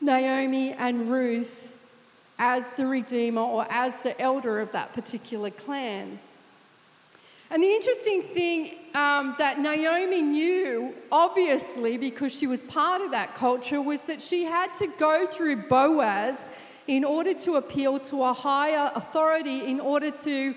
Naomi 0.00 0.72
and 0.72 1.10
Ruth 1.10 1.76
as 2.38 2.66
the 2.76 2.86
redeemer 2.86 3.42
or 3.42 3.66
as 3.70 3.94
the 4.02 4.20
elder 4.20 4.60
of 4.60 4.72
that 4.72 4.92
particular 4.92 5.50
clan. 5.50 6.18
And 7.50 7.62
the 7.62 7.70
interesting 7.70 8.22
thing 8.22 8.74
um, 8.94 9.36
that 9.38 9.60
Naomi 9.60 10.22
knew, 10.22 10.94
obviously, 11.12 11.96
because 11.96 12.32
she 12.36 12.46
was 12.46 12.62
part 12.62 13.00
of 13.02 13.12
that 13.12 13.34
culture, 13.34 13.80
was 13.80 14.02
that 14.02 14.20
she 14.20 14.44
had 14.44 14.74
to 14.76 14.86
go 14.98 15.26
through 15.26 15.56
Boaz 15.68 16.48
in 16.86 17.04
order 17.04 17.32
to 17.34 17.54
appeal 17.54 17.98
to 17.98 18.22
a 18.24 18.32
higher 18.32 18.90
authority, 18.94 19.66
in 19.66 19.78
order 19.80 20.10
to 20.10 20.54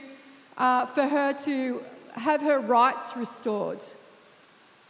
uh, 0.57 0.85
for 0.87 1.03
her 1.07 1.33
to 1.33 1.83
have 2.13 2.41
her 2.41 2.59
rights 2.59 3.15
restored. 3.15 3.83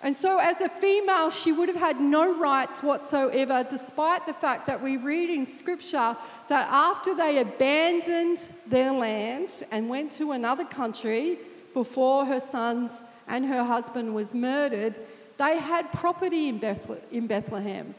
And 0.04 0.16
so, 0.16 0.38
as 0.38 0.62
a 0.62 0.70
female, 0.70 1.32
she 1.32 1.52
would 1.52 1.70
have 1.70 1.78
had 1.78 2.00
no 2.00 2.38
rights 2.38 2.84
whatsoever, 2.84 3.66
despite 3.68 4.28
the 4.28 4.34
fact 4.34 4.68
that 4.68 4.82
we 4.82 4.98
read 4.98 5.30
in 5.30 5.52
Scripture 5.52 6.16
that 6.50 6.68
after 6.70 7.16
they 7.16 7.40
abandoned 7.40 8.48
their 8.68 8.92
land 8.92 9.64
and 9.72 9.90
went 9.90 10.12
to 10.14 10.34
another 10.34 10.66
country 10.66 11.40
before 11.74 12.26
her 12.26 12.40
sons 12.40 12.92
and 13.28 13.46
her 13.46 13.64
husband 13.64 14.14
was 14.14 14.36
murdered, 14.36 15.00
they 15.38 15.58
had 15.58 15.92
property 15.92 16.48
in, 16.48 16.60
Bethlehem. 16.60 17.96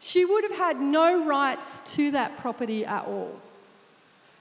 She 0.00 0.24
would 0.24 0.44
have 0.44 0.56
had 0.56 0.80
no 0.80 1.24
rights 1.24 1.80
to 1.96 2.10
that 2.10 2.36
property 2.38 2.84
at 2.84 3.04
all. 3.06 3.40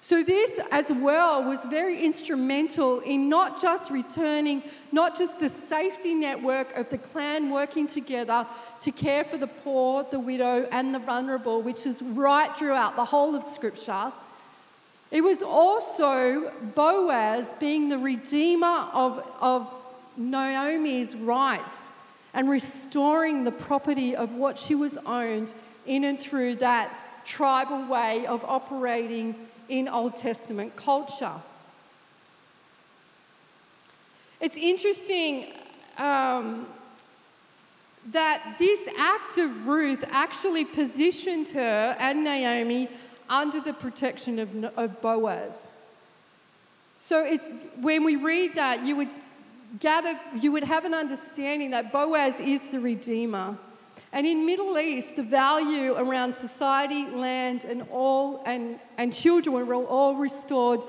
So, 0.08 0.22
this 0.22 0.60
as 0.70 0.92
well 0.92 1.44
was 1.44 1.66
very 1.66 2.00
instrumental 2.06 3.00
in 3.00 3.28
not 3.28 3.60
just 3.60 3.90
returning, 3.90 4.62
not 4.92 5.18
just 5.18 5.40
the 5.40 5.50
safety 5.50 6.14
network 6.14 6.78
of 6.78 6.92
the 6.92 7.00
clan 7.00 7.50
working 7.50 7.88
together 7.88 8.46
to 8.82 8.92
care 8.92 9.24
for 9.24 9.38
the 9.38 9.48
poor, 9.48 10.04
the 10.12 10.20
widow, 10.20 10.68
and 10.72 10.94
the 10.94 11.00
vulnerable, 11.00 11.64
which 11.64 11.88
is 11.88 12.04
right 12.04 12.56
throughout 12.56 12.96
the 12.96 13.04
whole 13.04 13.34
of 13.34 13.44
Scripture. 13.44 14.14
It 15.10 15.22
was 15.22 15.42
also 15.42 16.54
Boaz 16.76 17.56
being 17.60 17.90
the 17.90 17.98
redeemer 17.98 18.88
of, 18.94 19.28
of 19.42 19.74
Naomi's 20.18 21.16
rights 21.16 21.88
and 22.36 22.48
restoring 22.48 23.44
the 23.44 23.52
property 23.52 24.16
of 24.16 24.36
what 24.36 24.60
she 24.60 24.76
was 24.76 25.00
owned 25.08 25.52
in 25.88 26.04
and 26.04 26.20
through 26.20 26.58
that 26.58 26.96
tribal 27.26 27.88
way 27.88 28.28
of 28.28 28.46
operating 28.46 29.34
in 29.70 29.88
Old 29.88 30.16
Testament 30.16 30.76
culture. 30.76 31.34
It's 34.40 34.58
interesting 34.58 35.54
um, 35.98 36.68
that 38.12 38.56
this 38.60 38.88
act 38.98 39.38
of 39.38 39.68
Ruth 39.68 40.04
actually 40.12 40.66
positioned 40.66 41.50
her 41.50 41.96
and 42.00 42.24
Naomi 42.24 42.90
under 43.30 43.60
the 43.60 43.74
protection 43.74 44.40
of, 44.40 44.64
of 44.78 45.02
Boaz. 45.02 45.54
So 47.00 47.24
it's, 47.24 47.44
when 47.82 48.04
we 48.04 48.16
read 48.16 48.56
that, 48.56 48.86
you 48.86 48.96
would 48.96 49.10
gather, 49.80 50.20
you 50.40 50.52
would 50.52 50.64
have 50.64 50.86
an 50.86 50.94
understanding 50.94 51.72
that 51.72 51.92
Boaz 51.92 52.40
is 52.40 52.62
the 52.72 52.80
redeemer. 52.80 53.58
And 54.16 54.26
in 54.26 54.46
Middle 54.46 54.80
East, 54.80 55.18
the 55.18 55.24
value 55.24 55.94
around 55.98 56.34
society, 56.34 57.06
land, 57.06 57.66
and 57.66 57.86
all 57.92 58.42
and, 58.46 58.80
and 58.98 59.12
children 59.12 59.68
were 59.68 59.76
all 59.76 60.16
restored 60.16 60.86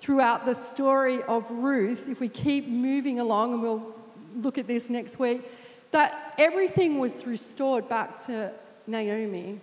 throughout 0.00 0.44
the 0.44 0.54
story 0.54 1.22
of 1.22 1.48
Ruth. 1.52 2.08
If 2.08 2.18
we 2.18 2.28
keep 2.28 2.66
moving 2.66 3.20
along, 3.20 3.52
and 3.52 3.62
we'll 3.62 3.94
look 4.38 4.58
at 4.58 4.66
this 4.66 4.90
next 4.90 5.20
week, 5.20 5.48
that 5.92 6.34
everything 6.36 6.98
was 6.98 7.24
restored 7.24 7.88
back 7.88 8.26
to 8.26 8.52
Naomi. 8.88 9.60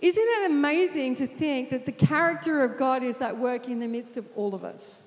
Isn't 0.00 0.24
it 0.24 0.50
amazing 0.52 1.16
to 1.16 1.26
think 1.26 1.70
that 1.70 1.84
the 1.84 1.90
character 1.90 2.62
of 2.62 2.78
God 2.78 3.02
is 3.02 3.20
at 3.20 3.36
work 3.36 3.66
in 3.66 3.80
the 3.80 3.88
midst 3.88 4.16
of 4.16 4.24
all 4.36 4.54
of 4.54 4.64
us? 4.64 4.98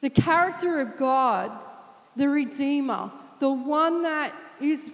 The 0.00 0.08
character 0.08 0.80
of 0.80 0.96
God, 0.96 1.52
the 2.16 2.30
Redeemer, 2.30 3.10
the 3.38 3.50
one 3.50 4.02
that 4.02 4.34
is 4.60 4.90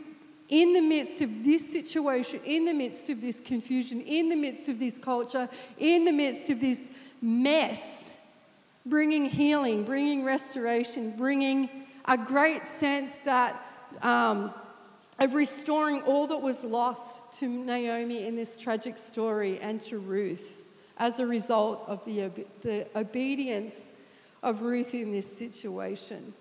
in 0.49 0.75
the 0.75 0.81
midst 0.81 1.23
of 1.23 1.45
this 1.45 1.71
situation, 1.73 2.41
in 2.45 2.67
the 2.67 2.75
midst 2.75 3.09
of 3.09 3.21
this 3.21 3.41
confusion, 3.41 4.01
in 4.03 4.29
the 4.29 4.37
midst 4.37 4.69
of 4.69 4.79
this 4.79 4.99
culture, 4.99 5.49
in 5.79 6.05
the 6.05 6.13
midst 6.13 6.51
of 6.51 6.61
this 6.61 6.89
mess, 7.23 8.19
bringing 8.85 9.25
healing, 9.25 9.85
bringing 9.85 10.25
restoration, 10.25 11.15
bringing 11.17 11.71
a 12.05 12.19
great 12.19 12.67
sense 12.67 13.17
that 13.25 13.65
um, 14.03 14.53
of 15.19 15.35
restoring 15.35 16.03
all 16.03 16.27
that 16.27 16.41
was 16.41 16.65
lost 16.65 17.33
to 17.39 17.49
Naomi 17.49 18.27
in 18.27 18.35
this 18.35 18.59
tragic 18.59 18.99
story 18.99 19.59
and 19.61 19.81
to 19.83 19.99
Ruth 19.99 20.65
as 20.99 21.21
a 21.21 21.27
result 21.27 21.85
of 21.87 22.05
the, 22.05 22.31
the 22.61 22.87
obedience 22.97 23.77
of 24.43 24.63
Ruth 24.63 24.95
in 24.95 25.13
this 25.13 25.31
situation. 25.39 26.35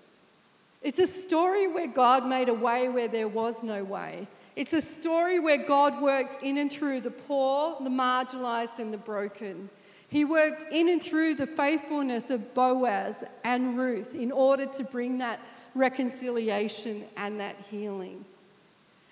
It's 0.81 1.00
a 1.00 1.07
story 1.07 1.67
where 1.67 1.88
God 1.88 2.25
made 2.25 2.50
a 2.50 2.53
way 2.53 2.89
where 2.89 3.07
there 3.07 3.27
was 3.27 3.61
no 3.61 3.83
way. 3.83 4.27
It's 4.55 4.73
a 4.73 4.81
story 4.81 5.39
where 5.39 5.59
God 5.59 6.01
worked 6.01 6.43
in 6.43 6.57
and 6.57 6.71
through 6.71 7.01
the 7.01 7.11
poor, 7.11 7.77
the 7.81 7.89
marginalized, 7.89 8.79
and 8.79 8.93
the 8.93 8.97
broken. 8.97 9.69
He 10.07 10.25
worked 10.25 10.65
in 10.73 10.89
and 10.89 11.01
through 11.01 11.35
the 11.35 11.47
faithfulness 11.47 12.29
of 12.29 12.53
Boaz 12.53 13.15
and 13.43 13.77
Ruth 13.77 14.13
in 14.13 14.31
order 14.31 14.65
to 14.65 14.83
bring 14.83 15.19
that 15.19 15.39
reconciliation 15.73 17.05
and 17.15 17.39
that 17.39 17.55
healing. 17.69 18.25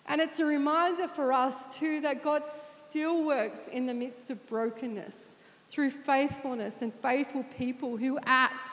And 0.07 0.19
it's 0.19 0.39
a 0.39 0.45
reminder 0.45 1.07
for 1.07 1.31
us, 1.31 1.73
too, 1.73 2.01
that 2.01 2.23
God 2.23 2.43
still 2.89 3.23
works 3.23 3.67
in 3.67 3.85
the 3.85 3.93
midst 3.93 4.29
of 4.29 4.45
brokenness 4.47 5.35
through 5.69 5.91
faithfulness 5.91 6.77
and 6.81 6.91
faithful 6.95 7.45
people 7.57 7.95
who 7.95 8.19
act 8.25 8.69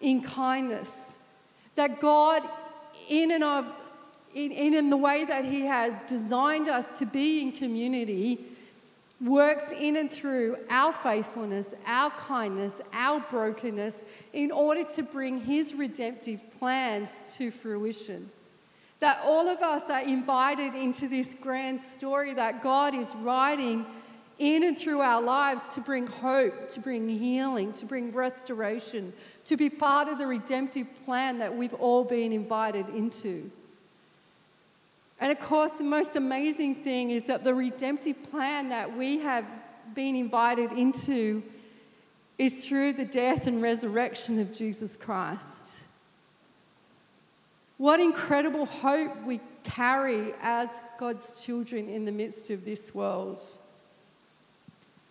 in 0.00 0.22
kindness. 0.22 1.13
That 1.74 2.00
God, 2.00 2.42
in 3.08 3.30
and 3.30 3.44
of 3.44 3.66
in, 4.34 4.50
in, 4.52 4.90
the 4.90 4.96
way 4.96 5.24
that 5.24 5.44
He 5.44 5.62
has 5.62 5.92
designed 6.08 6.68
us 6.68 6.98
to 6.98 7.06
be 7.06 7.40
in 7.40 7.52
community, 7.52 8.40
works 9.20 9.70
in 9.70 9.96
and 9.96 10.10
through 10.10 10.56
our 10.68 10.92
faithfulness, 10.92 11.68
our 11.86 12.10
kindness, 12.10 12.74
our 12.92 13.20
brokenness, 13.20 13.94
in 14.32 14.50
order 14.50 14.82
to 14.94 15.02
bring 15.04 15.38
His 15.38 15.72
redemptive 15.74 16.40
plans 16.58 17.10
to 17.36 17.50
fruition. 17.52 18.28
That 18.98 19.20
all 19.24 19.48
of 19.48 19.60
us 19.60 19.82
are 19.88 20.02
invited 20.02 20.74
into 20.74 21.08
this 21.08 21.34
grand 21.40 21.80
story 21.80 22.34
that 22.34 22.62
God 22.62 22.94
is 22.94 23.14
writing 23.16 23.86
in 24.38 24.64
and 24.64 24.78
through 24.78 25.00
our 25.00 25.22
lives 25.22 25.68
to 25.74 25.80
bring 25.80 26.06
hope, 26.06 26.68
to 26.70 26.80
bring 26.80 27.08
healing, 27.08 27.72
to 27.74 27.86
bring 27.86 28.10
restoration, 28.10 29.12
to 29.44 29.56
be 29.56 29.70
part 29.70 30.08
of 30.08 30.18
the 30.18 30.26
redemptive 30.26 30.86
plan 31.04 31.38
that 31.38 31.56
we've 31.56 31.74
all 31.74 32.04
been 32.04 32.32
invited 32.32 32.88
into. 32.90 33.50
And 35.20 35.30
of 35.30 35.38
course, 35.40 35.72
the 35.74 35.84
most 35.84 36.16
amazing 36.16 36.76
thing 36.76 37.10
is 37.10 37.24
that 37.24 37.44
the 37.44 37.54
redemptive 37.54 38.22
plan 38.24 38.68
that 38.70 38.96
we 38.96 39.18
have 39.18 39.46
been 39.94 40.16
invited 40.16 40.72
into 40.72 41.42
is 42.36 42.66
through 42.66 42.94
the 42.94 43.04
death 43.04 43.46
and 43.46 43.62
resurrection 43.62 44.40
of 44.40 44.52
Jesus 44.52 44.96
Christ. 44.96 45.84
What 47.76 48.00
incredible 48.00 48.66
hope 48.66 49.24
we 49.24 49.40
carry 49.62 50.34
as 50.42 50.68
God's 50.98 51.42
children 51.42 51.88
in 51.88 52.04
the 52.04 52.12
midst 52.12 52.50
of 52.50 52.64
this 52.64 52.94
world. 52.94 53.42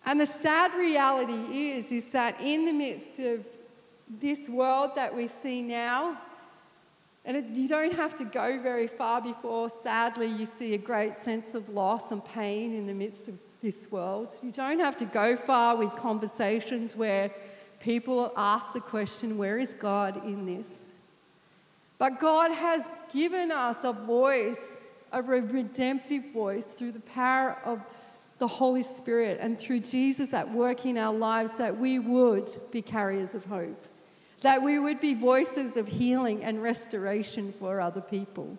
And 0.06 0.20
the 0.20 0.26
sad 0.26 0.74
reality 0.74 1.72
is, 1.72 1.90
is 1.90 2.08
that 2.08 2.40
in 2.40 2.66
the 2.66 2.72
midst 2.72 3.18
of 3.18 3.44
this 4.20 4.48
world 4.48 4.92
that 4.96 5.14
we 5.14 5.28
see 5.28 5.62
now, 5.62 6.18
and 7.24 7.38
it, 7.38 7.44
you 7.54 7.66
don't 7.66 7.94
have 7.94 8.14
to 8.16 8.24
go 8.24 8.58
very 8.60 8.86
far 8.86 9.22
before, 9.22 9.70
sadly, 9.82 10.26
you 10.26 10.44
see 10.44 10.74
a 10.74 10.78
great 10.78 11.16
sense 11.24 11.54
of 11.54 11.68
loss 11.70 12.12
and 12.12 12.22
pain 12.22 12.76
in 12.76 12.86
the 12.86 12.92
midst 12.92 13.28
of 13.28 13.38
this 13.62 13.90
world. 13.90 14.36
You 14.42 14.52
don't 14.52 14.78
have 14.78 14.96
to 14.98 15.06
go 15.06 15.36
far 15.36 15.76
with 15.76 15.90
conversations 15.92 16.94
where 16.94 17.30
people 17.80 18.30
ask 18.36 18.74
the 18.74 18.80
question, 18.80 19.38
Where 19.38 19.58
is 19.58 19.72
God 19.72 20.22
in 20.26 20.44
this? 20.44 20.68
But 21.96 22.20
God 22.20 22.50
has 22.50 22.82
given 23.10 23.50
us 23.50 23.78
a 23.82 23.92
voice, 23.94 24.88
a 25.12 25.22
redemptive 25.22 26.32
voice 26.34 26.66
through 26.66 26.92
the 26.92 27.00
power 27.00 27.56
of 27.64 27.80
the 28.38 28.48
Holy 28.48 28.82
Spirit 28.82 29.38
and 29.40 29.58
through 29.58 29.80
Jesus 29.80 30.32
at 30.32 30.52
work 30.52 30.86
in 30.86 30.98
our 30.98 31.14
lives 31.14 31.52
that 31.58 31.78
we 31.78 31.98
would 31.98 32.50
be 32.70 32.82
carriers 32.82 33.34
of 33.34 33.44
hope, 33.44 33.86
that 34.40 34.62
we 34.62 34.78
would 34.78 35.00
be 35.00 35.14
voices 35.14 35.76
of 35.76 35.86
healing 35.86 36.42
and 36.44 36.62
restoration 36.62 37.54
for 37.58 37.80
other 37.80 38.00
people, 38.00 38.58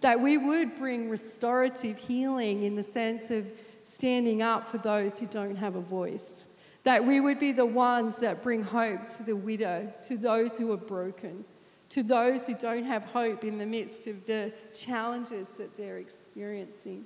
that 0.00 0.20
we 0.20 0.36
would 0.36 0.76
bring 0.76 1.08
restorative 1.08 1.98
healing 1.98 2.64
in 2.64 2.74
the 2.74 2.84
sense 2.84 3.30
of 3.30 3.46
standing 3.84 4.42
up 4.42 4.66
for 4.70 4.78
those 4.78 5.18
who 5.18 5.26
don't 5.26 5.56
have 5.56 5.76
a 5.76 5.80
voice, 5.80 6.46
that 6.84 7.04
we 7.04 7.20
would 7.20 7.38
be 7.38 7.52
the 7.52 7.66
ones 7.66 8.16
that 8.16 8.42
bring 8.42 8.62
hope 8.62 9.06
to 9.06 9.22
the 9.22 9.36
widow, 9.36 9.92
to 10.02 10.16
those 10.16 10.56
who 10.56 10.72
are 10.72 10.76
broken 10.76 11.44
to 11.90 12.02
those 12.02 12.42
who 12.42 12.54
don't 12.54 12.84
have 12.84 13.04
hope 13.04 13.44
in 13.44 13.58
the 13.58 13.66
midst 13.66 14.06
of 14.06 14.26
the 14.26 14.52
challenges 14.74 15.48
that 15.56 15.76
they're 15.76 15.98
experiencing. 15.98 17.04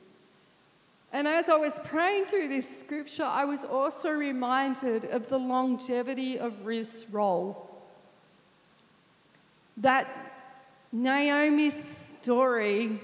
And 1.13 1.29
as 1.29 1.51
I 1.51 1.57
was 1.57 1.79
praying 1.85 2.25
through 2.25 2.49
this 2.49 2.79
scripture, 2.79 3.25
I 3.25 3.45
was 3.45 3.65
also 3.65 4.11
reminded 4.11 5.05
of 5.05 5.27
the 5.29 5.39
longevity 5.39 6.39
of 6.39 6.65
Ruth's 6.65 7.05
role. 7.11 7.69
That 9.77 10.09
Naomi's 10.91 12.15
story, 12.19 12.99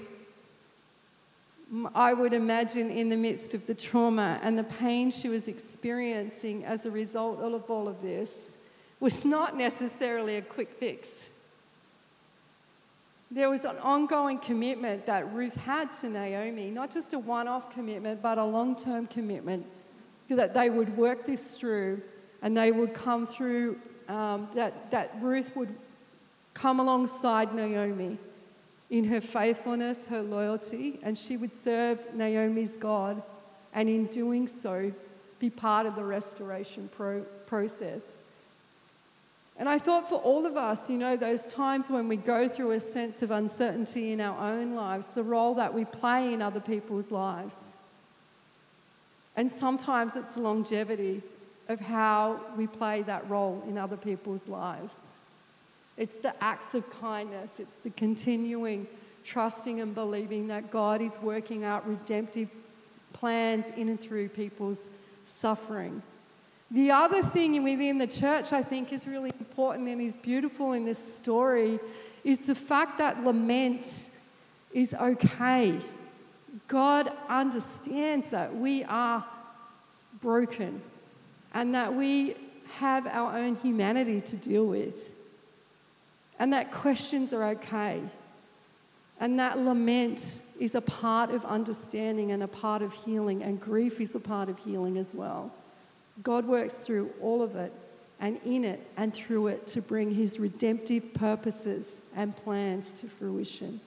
I 1.93 2.13
would 2.13 2.33
imagine, 2.33 2.89
in 2.89 3.09
the 3.09 3.17
midst 3.17 3.53
of 3.53 3.67
the 3.67 3.75
trauma 3.75 4.39
and 4.41 4.57
the 4.57 4.63
pain 4.63 5.11
she 5.11 5.29
was 5.29 5.47
experiencing 5.47 6.65
as 6.65 6.87
a 6.87 6.91
result 6.91 7.39
of 7.39 7.69
all 7.69 7.87
of 7.87 8.01
this, 8.01 8.57
was 8.99 9.23
not 9.23 9.55
necessarily 9.55 10.37
a 10.37 10.41
quick 10.41 10.73
fix. 10.73 11.28
There 13.31 13.49
was 13.49 13.63
an 13.63 13.77
ongoing 13.77 14.39
commitment 14.39 15.05
that 15.05 15.31
Ruth 15.33 15.55
had 15.55 15.93
to 16.01 16.09
Naomi, 16.09 16.71
not 16.71 16.91
just 16.91 17.13
a 17.13 17.19
one 17.19 17.47
off 17.47 17.69
commitment, 17.69 18.21
but 18.21 18.37
a 18.37 18.43
long 18.43 18.75
term 18.75 19.05
commitment 19.05 19.65
that 20.29 20.53
they 20.53 20.69
would 20.69 20.95
work 20.97 21.25
this 21.25 21.55
through 21.55 22.01
and 22.41 22.55
they 22.55 22.71
would 22.71 22.93
come 22.93 23.25
through, 23.25 23.79
um, 24.07 24.47
that, 24.55 24.89
that 24.91 25.15
Ruth 25.21 25.55
would 25.55 25.75
come 26.53 26.79
alongside 26.79 27.53
Naomi 27.53 28.17
in 28.89 29.03
her 29.03 29.21
faithfulness, 29.21 29.99
her 30.09 30.21
loyalty, 30.21 30.99
and 31.03 31.17
she 31.17 31.37
would 31.37 31.53
serve 31.53 31.99
Naomi's 32.15 32.75
God, 32.75 33.21
and 33.73 33.87
in 33.87 34.05
doing 34.07 34.47
so, 34.47 34.91
be 35.37 35.49
part 35.49 35.85
of 35.85 35.95
the 35.95 36.03
restoration 36.03 36.89
pro- 36.91 37.21
process. 37.45 38.03
And 39.59 39.67
I 39.67 39.77
thought 39.77 40.07
for 40.07 40.15
all 40.15 40.45
of 40.45 40.55
us, 40.55 40.89
you 40.89 40.97
know, 40.97 41.17
those 41.17 41.53
times 41.53 41.89
when 41.89 42.07
we 42.07 42.15
go 42.15 42.47
through 42.47 42.71
a 42.71 42.79
sense 42.79 43.21
of 43.21 43.29
uncertainty 43.29 44.13
in 44.13 44.21
our 44.21 44.53
own 44.53 44.73
lives, 44.73 45.07
the 45.13 45.21
role 45.21 45.53
that 45.55 45.73
we 45.73 45.83
play 45.83 46.33
in 46.33 46.41
other 46.41 46.61
people's 46.61 47.11
lives. 47.11 47.57
And 49.35 49.51
sometimes 49.51 50.15
it's 50.15 50.35
the 50.35 50.41
longevity 50.41 51.21
of 51.67 51.81
how 51.81 52.39
we 52.55 52.67
play 52.67 53.01
that 53.03 53.29
role 53.29 53.61
in 53.67 53.77
other 53.77 53.97
people's 53.97 54.47
lives. 54.47 54.95
It's 55.97 56.15
the 56.15 56.33
acts 56.41 56.73
of 56.73 56.89
kindness, 56.89 57.59
it's 57.59 57.75
the 57.75 57.89
continuing 57.91 58.87
trusting 59.25 59.81
and 59.81 59.93
believing 59.93 60.47
that 60.47 60.71
God 60.71 61.01
is 61.01 61.19
working 61.21 61.65
out 61.65 61.87
redemptive 61.87 62.47
plans 63.11 63.65
in 63.75 63.89
and 63.89 63.99
through 63.99 64.29
people's 64.29 64.89
suffering. 65.25 66.01
The 66.71 66.91
other 66.91 67.23
thing 67.23 67.63
within 67.63 67.97
the 67.97 68.07
church 68.07 68.53
I 68.53 68.61
think 68.61 68.93
is 68.93 69.07
really 69.07 69.31
important 69.39 69.87
and 69.87 69.99
is 69.99 70.15
beautiful 70.17 70.73
in 70.73 70.85
this 70.85 71.15
story 71.15 71.79
is 72.23 72.39
the 72.45 72.53
fact 72.53 72.99
that 72.99 73.23
lament 73.23 74.11
is 74.71 74.93
okay. 74.93 75.79
God 76.67 77.11
understands 77.27 78.27
that 78.27 78.55
we 78.55 78.83
are 78.83 79.25
broken 80.21 80.81
and 81.53 81.73
that 81.73 81.93
we 81.93 82.35
have 82.77 83.07
our 83.07 83.35
own 83.35 83.55
humanity 83.55 84.21
to 84.21 84.35
deal 84.35 84.65
with, 84.67 84.93
and 86.37 86.53
that 86.53 86.71
questions 86.71 87.33
are 87.33 87.43
okay. 87.43 87.99
And 89.19 89.39
that 89.39 89.57
lament 89.57 90.39
is 90.59 90.75
a 90.75 90.81
part 90.81 91.31
of 91.31 91.43
understanding 91.45 92.31
and 92.31 92.43
a 92.43 92.47
part 92.47 92.83
of 92.83 92.93
healing, 92.93 93.41
and 93.41 93.59
grief 93.59 93.99
is 93.99 94.13
a 94.13 94.19
part 94.19 94.49
of 94.49 94.59
healing 94.59 94.97
as 94.97 95.15
well. 95.15 95.51
God 96.23 96.45
works 96.45 96.73
through 96.73 97.11
all 97.21 97.41
of 97.41 97.55
it 97.55 97.73
and 98.19 98.39
in 98.45 98.65
it 98.65 98.85
and 98.97 99.13
through 99.13 99.47
it 99.47 99.67
to 99.67 99.81
bring 99.81 100.13
his 100.13 100.39
redemptive 100.39 101.13
purposes 101.13 102.01
and 102.15 102.35
plans 102.35 102.91
to 102.93 103.07
fruition. 103.07 103.79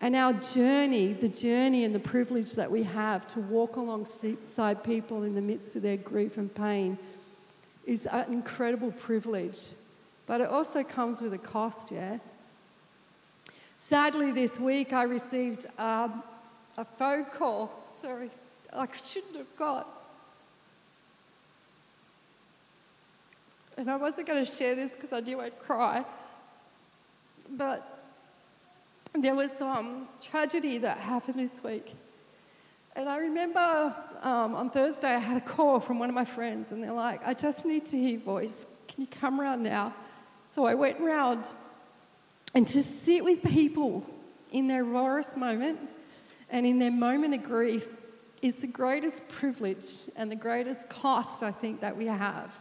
And 0.00 0.16
our 0.16 0.32
journey, 0.32 1.12
the 1.12 1.28
journey 1.28 1.84
and 1.84 1.94
the 1.94 2.00
privilege 2.00 2.52
that 2.52 2.70
we 2.70 2.82
have 2.82 3.26
to 3.28 3.40
walk 3.40 3.76
alongside 3.76 4.82
people 4.82 5.22
in 5.22 5.34
the 5.34 5.42
midst 5.42 5.76
of 5.76 5.82
their 5.82 5.96
grief 5.96 6.36
and 6.36 6.52
pain 6.52 6.98
is 7.86 8.06
an 8.06 8.32
incredible 8.32 8.90
privilege. 8.92 9.60
But 10.26 10.40
it 10.40 10.48
also 10.48 10.82
comes 10.82 11.20
with 11.20 11.32
a 11.32 11.38
cost, 11.38 11.92
yeah? 11.92 12.18
Sadly, 13.76 14.32
this 14.32 14.58
week 14.58 14.92
I 14.92 15.04
received 15.04 15.66
um, 15.78 16.22
a 16.76 16.84
phone 16.84 17.26
call. 17.26 17.70
Sorry, 18.00 18.30
I 18.72 18.88
shouldn't 18.92 19.36
have 19.36 19.56
got. 19.56 20.03
And 23.76 23.90
I 23.90 23.96
wasn't 23.96 24.28
going 24.28 24.44
to 24.44 24.50
share 24.50 24.74
this 24.74 24.94
because 24.94 25.12
I 25.12 25.20
knew 25.20 25.40
I'd 25.40 25.58
cry. 25.58 26.04
But 27.50 27.94
there 29.14 29.34
was 29.34 29.50
some 29.58 29.86
um, 29.86 30.08
tragedy 30.20 30.78
that 30.78 30.98
happened 30.98 31.38
this 31.38 31.62
week. 31.62 31.94
And 32.96 33.08
I 33.08 33.18
remember 33.18 33.94
um, 34.22 34.54
on 34.54 34.70
Thursday 34.70 35.08
I 35.08 35.18
had 35.18 35.36
a 35.36 35.40
call 35.40 35.80
from 35.80 35.98
one 35.98 36.08
of 36.08 36.14
my 36.14 36.24
friends, 36.24 36.72
and 36.72 36.82
they're 36.82 36.92
like, 36.92 37.26
I 37.26 37.34
just 37.34 37.64
need 37.64 37.86
to 37.86 37.96
hear 37.96 38.10
your 38.10 38.20
voice. 38.20 38.66
Can 38.88 39.02
you 39.02 39.06
come 39.08 39.40
around 39.40 39.62
now? 39.62 39.94
So 40.52 40.64
I 40.64 40.74
went 40.74 41.00
round, 41.00 41.52
and 42.54 42.66
to 42.68 42.82
sit 42.82 43.24
with 43.24 43.42
people 43.42 44.06
in 44.52 44.68
their 44.68 44.84
rawest 44.84 45.36
moment 45.36 45.80
and 46.50 46.64
in 46.64 46.78
their 46.78 46.92
moment 46.92 47.34
of 47.34 47.42
grief 47.42 47.86
is 48.42 48.54
the 48.56 48.68
greatest 48.68 49.26
privilege 49.28 49.90
and 50.14 50.30
the 50.30 50.36
greatest 50.36 50.88
cost, 50.88 51.42
I 51.42 51.50
think, 51.50 51.80
that 51.80 51.96
we 51.96 52.06
have. 52.06 52.54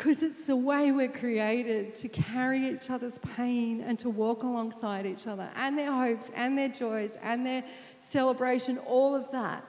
Because 0.00 0.22
it's 0.22 0.46
the 0.46 0.56
way 0.56 0.92
we're 0.92 1.12
created 1.12 1.94
to 1.96 2.08
carry 2.08 2.70
each 2.70 2.88
other's 2.88 3.18
pain 3.36 3.82
and 3.82 3.98
to 3.98 4.08
walk 4.08 4.44
alongside 4.44 5.04
each 5.04 5.26
other 5.26 5.50
and 5.56 5.76
their 5.76 5.92
hopes 5.92 6.30
and 6.34 6.56
their 6.56 6.70
joys 6.70 7.18
and 7.22 7.44
their 7.44 7.62
celebration, 8.02 8.78
all 8.78 9.14
of 9.14 9.30
that. 9.32 9.62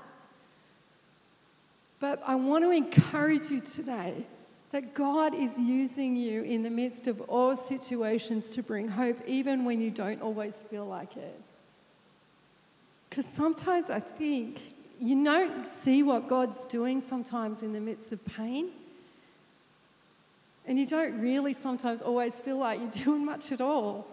But 2.00 2.24
I 2.26 2.36
want 2.36 2.64
to 2.64 2.72
encourage 2.72 3.50
you 3.50 3.60
today 3.60 4.26
that 4.72 4.94
God 4.94 5.36
is 5.36 5.60
using 5.60 6.16
you 6.16 6.44
in 6.44 6.64
the 6.64 6.70
midst 6.70 7.08
of 7.08 7.20
all 7.28 7.58
situations 7.58 8.52
to 8.52 8.64
bring 8.64 8.88
hope, 8.88 9.18
even 9.28 9.66
when 9.66 9.82
you 9.82 9.92
don't 9.92 10.22
always 10.22 10.54
feel 10.70 10.86
like 10.86 11.18
it. 11.18 11.42
Because 13.10 13.26
sometimes 13.26 13.90
I 13.90 14.00
think 14.00 14.62
you 14.98 15.26
don't 15.26 15.70
see 15.70 16.04
what 16.04 16.30
God's 16.30 16.66
doing 16.68 17.02
sometimes 17.02 17.64
in 17.64 17.74
the 17.74 17.82
midst 17.82 18.14
of 18.14 18.24
pain. 18.24 18.70
And 20.66 20.80
you 20.80 20.86
don't 20.86 21.20
really 21.20 21.54
sometimes 21.54 22.02
always 22.02 22.38
feel 22.38 22.58
like 22.58 22.80
you're 22.80 22.90
doing 23.06 23.26
much 23.26 23.52
at 23.52 23.62
all. 23.62 24.08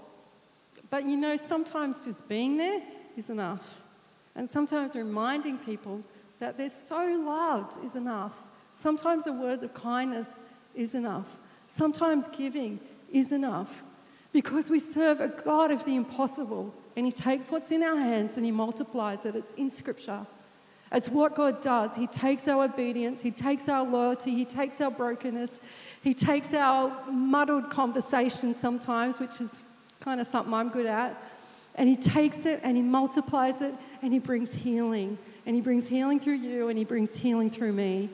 But 0.90 1.08
you 1.08 1.16
know, 1.16 1.36
sometimes 1.36 2.04
just 2.04 2.26
being 2.28 2.56
there 2.56 2.82
is 3.16 3.30
enough. 3.30 3.82
And 4.34 4.48
sometimes 4.48 4.94
reminding 4.94 5.58
people 5.58 6.02
that 6.38 6.56
they're 6.56 6.70
so 6.70 7.04
loved 7.04 7.84
is 7.84 7.94
enough. 7.94 8.42
Sometimes 8.72 9.26
a 9.26 9.32
word 9.32 9.62
of 9.62 9.74
kindness 9.74 10.38
is 10.74 10.94
enough. 10.94 11.26
Sometimes 11.66 12.28
giving 12.28 12.78
is 13.12 13.32
enough. 13.32 13.82
Because 14.32 14.70
we 14.70 14.78
serve 14.78 15.20
a 15.20 15.28
God 15.28 15.70
of 15.70 15.84
the 15.84 15.96
impossible, 15.96 16.74
and 16.96 17.04
He 17.06 17.12
takes 17.12 17.50
what's 17.50 17.70
in 17.70 17.82
our 17.82 17.96
hands 17.96 18.36
and 18.36 18.44
He 18.44 18.52
multiplies 18.52 19.26
it. 19.26 19.34
It's 19.34 19.52
in 19.54 19.70
Scripture. 19.70 20.26
It's 20.90 21.08
what 21.08 21.34
God 21.34 21.60
does. 21.60 21.94
He 21.94 22.06
takes 22.06 22.48
our 22.48 22.64
obedience, 22.64 23.20
He 23.20 23.30
takes 23.30 23.68
our 23.68 23.84
loyalty, 23.84 24.34
He 24.34 24.44
takes 24.44 24.80
our 24.80 24.90
brokenness, 24.90 25.60
He 26.02 26.14
takes 26.14 26.54
our 26.54 27.10
muddled 27.10 27.70
conversation 27.70 28.54
sometimes, 28.54 29.20
which 29.20 29.40
is 29.40 29.62
kind 30.00 30.20
of 30.20 30.26
something 30.26 30.54
I'm 30.54 30.70
good 30.70 30.86
at, 30.86 31.22
and 31.74 31.88
He 31.88 31.96
takes 31.96 32.46
it 32.46 32.60
and 32.62 32.76
He 32.76 32.82
multiplies 32.82 33.60
it 33.60 33.74
and 34.02 34.12
He 34.12 34.18
brings 34.18 34.52
healing. 34.52 35.18
And 35.46 35.54
He 35.54 35.62
brings 35.62 35.86
healing 35.86 36.20
through 36.20 36.34
you 36.34 36.68
and 36.68 36.78
He 36.78 36.84
brings 36.84 37.16
healing 37.16 37.50
through 37.50 37.72
me. 37.72 38.10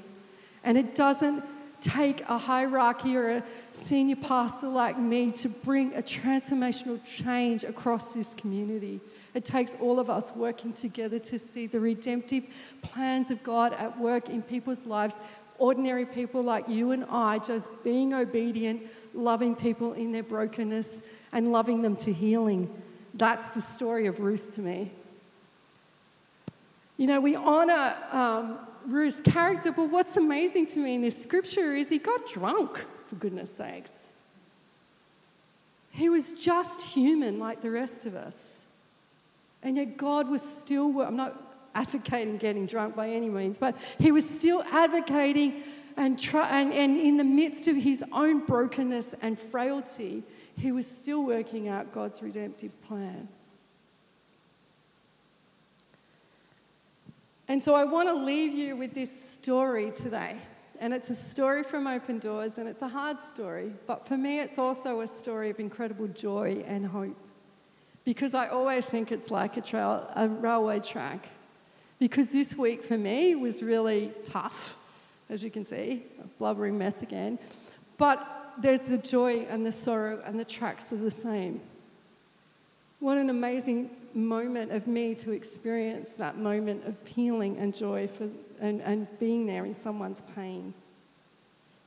And 0.62 0.78
it 0.78 0.94
doesn't 0.94 1.44
take 1.80 2.22
a 2.28 2.38
hierarchy 2.38 3.16
or 3.16 3.28
a 3.30 3.44
senior 3.72 4.16
pastor 4.16 4.68
like 4.68 4.98
me 4.98 5.30
to 5.30 5.48
bring 5.48 5.94
a 5.94 6.02
transformational 6.02 6.98
change 7.04 7.62
across 7.62 8.06
this 8.06 8.34
community. 8.34 9.00
It 9.34 9.44
takes 9.44 9.74
all 9.80 9.98
of 9.98 10.08
us 10.08 10.32
working 10.34 10.72
together 10.72 11.18
to 11.18 11.38
see 11.38 11.66
the 11.66 11.80
redemptive 11.80 12.46
plans 12.82 13.30
of 13.30 13.42
God 13.42 13.72
at 13.74 13.98
work 13.98 14.28
in 14.28 14.42
people's 14.42 14.86
lives. 14.86 15.16
Ordinary 15.58 16.06
people 16.06 16.42
like 16.42 16.68
you 16.68 16.92
and 16.92 17.04
I 17.10 17.38
just 17.38 17.68
being 17.82 18.14
obedient, 18.14 18.82
loving 19.12 19.54
people 19.56 19.92
in 19.92 20.12
their 20.12 20.22
brokenness, 20.22 21.02
and 21.32 21.50
loving 21.52 21.82
them 21.82 21.96
to 21.96 22.12
healing. 22.12 22.70
That's 23.14 23.46
the 23.48 23.60
story 23.60 24.06
of 24.06 24.20
Ruth 24.20 24.54
to 24.54 24.60
me. 24.60 24.92
You 26.96 27.08
know, 27.08 27.20
we 27.20 27.34
honor 27.34 27.96
um, 28.12 28.58
Ruth's 28.86 29.20
character, 29.20 29.72
but 29.72 29.90
what's 29.90 30.16
amazing 30.16 30.66
to 30.68 30.78
me 30.78 30.94
in 30.94 31.02
this 31.02 31.20
scripture 31.20 31.74
is 31.74 31.88
he 31.88 31.98
got 31.98 32.28
drunk, 32.28 32.84
for 33.08 33.16
goodness 33.16 33.52
sakes. 33.52 34.12
He 35.90 36.08
was 36.08 36.32
just 36.32 36.82
human 36.82 37.38
like 37.40 37.62
the 37.62 37.70
rest 37.70 38.06
of 38.06 38.14
us. 38.14 38.53
And 39.64 39.77
yet 39.77 39.96
God 39.96 40.29
was 40.29 40.42
still, 40.42 41.00
I'm 41.00 41.16
not 41.16 41.57
advocating 41.74 42.37
getting 42.37 42.66
drunk 42.66 42.94
by 42.94 43.09
any 43.11 43.29
means, 43.29 43.59
but 43.59 43.77
he 43.98 44.12
was 44.12 44.29
still 44.29 44.62
advocating 44.70 45.62
and, 45.96 46.18
try, 46.18 46.61
and, 46.61 46.72
and 46.72 46.98
in 46.98 47.16
the 47.16 47.24
midst 47.24 47.66
of 47.66 47.77
his 47.77 48.05
own 48.12 48.44
brokenness 48.44 49.14
and 49.22 49.38
frailty, 49.38 50.22
he 50.57 50.70
was 50.70 50.87
still 50.87 51.24
working 51.24 51.68
out 51.68 51.92
God's 51.92 52.22
redemptive 52.22 52.81
plan. 52.83 53.29
And 57.48 57.62
so 57.62 57.74
I 57.74 57.85
want 57.85 58.09
to 58.09 58.14
leave 58.14 58.53
you 58.55 58.77
with 58.77 58.94
this 58.94 59.33
story 59.33 59.92
today. 59.92 60.37
And 60.81 60.92
it's 60.92 61.11
a 61.11 61.14
story 61.14 61.62
from 61.62 61.87
Open 61.87 62.18
Doors, 62.18 62.53
and 62.57 62.68
it's 62.68 62.83
a 62.83 62.88
hard 62.88 63.18
story, 63.31 63.72
but 63.87 64.07
for 64.07 64.16
me, 64.16 64.40
it's 64.40 64.59
also 64.59 65.00
a 65.00 65.09
story 65.09 65.48
of 65.50 65.61
incredible 65.61 66.09
joy 66.09 66.64
and 66.66 66.85
hope 66.85 67.16
because 68.04 68.34
I 68.34 68.48
always 68.48 68.84
think 68.84 69.12
it's 69.12 69.30
like 69.30 69.56
a, 69.56 69.60
trail, 69.60 70.10
a 70.14 70.28
railway 70.28 70.80
track. 70.80 71.28
Because 71.98 72.30
this 72.30 72.56
week 72.56 72.82
for 72.82 72.98
me 72.98 73.34
was 73.34 73.62
really 73.62 74.12
tough, 74.24 74.76
as 75.30 75.42
you 75.42 75.50
can 75.50 75.64
see, 75.64 76.04
a 76.22 76.26
blubbering 76.38 76.76
mess 76.76 77.02
again. 77.02 77.38
But 77.96 78.52
there's 78.58 78.80
the 78.80 78.98
joy 78.98 79.46
and 79.48 79.64
the 79.64 79.72
sorrow, 79.72 80.22
and 80.24 80.38
the 80.38 80.44
tracks 80.44 80.92
are 80.92 80.96
the 80.96 81.10
same. 81.10 81.60
What 83.00 83.16
an 83.16 83.30
amazing 83.30 83.90
moment 84.12 84.70
of 84.70 84.86
me 84.86 85.14
to 85.16 85.32
experience 85.32 86.10
that 86.14 86.38
moment 86.38 86.84
of 86.86 86.94
healing 87.06 87.58
and 87.58 87.74
joy 87.74 88.08
for, 88.08 88.28
and, 88.60 88.80
and 88.82 89.06
being 89.18 89.46
there 89.46 89.64
in 89.64 89.74
someone's 89.74 90.22
pain. 90.34 90.74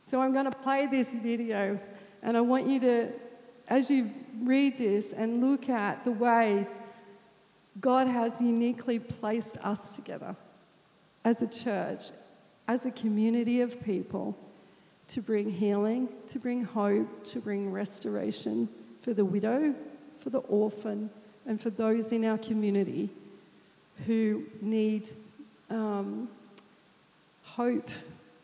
So 0.02 0.22
I'm 0.22 0.34
going 0.34 0.50
to 0.50 0.58
play 0.58 0.88
this 0.88 1.10
video, 1.10 1.80
and 2.24 2.38
I 2.38 2.42
want 2.42 2.68
you 2.68 2.80
to 2.80 3.12
as 3.68 3.90
you 3.90 4.12
read 4.44 4.78
this 4.78 5.14
and 5.14 5.42
look 5.42 5.70
at 5.70 6.04
the 6.04 6.12
way 6.12 6.68
God 7.80 8.08
has 8.08 8.42
uniquely 8.42 9.00
placed 9.00 9.58
us 9.58 9.96
together 9.96 10.36
as 11.24 11.42
a 11.42 11.48
church, 11.48 12.12
as 12.68 12.86
a 12.86 12.92
community 12.92 13.62
of 13.62 13.84
people 13.84 14.38
to 15.10 15.22
bring 15.22 15.50
healing, 15.50 16.10
to 16.28 16.40
bring 16.40 16.64
hope, 16.64 17.24
to 17.26 17.40
bring 17.40 17.72
restoration 17.72 18.68
for 19.02 19.14
the 19.14 19.24
widow, 19.24 19.74
for 20.20 20.30
the 20.30 20.40
orphan, 20.40 21.10
and 21.46 21.62
for 21.62 21.70
those 21.70 22.12
in 22.12 22.26
our 22.26 22.38
community 22.38 23.10
who 24.06 24.44
need 24.62 25.10
um, 25.70 26.28
hope 27.44 27.90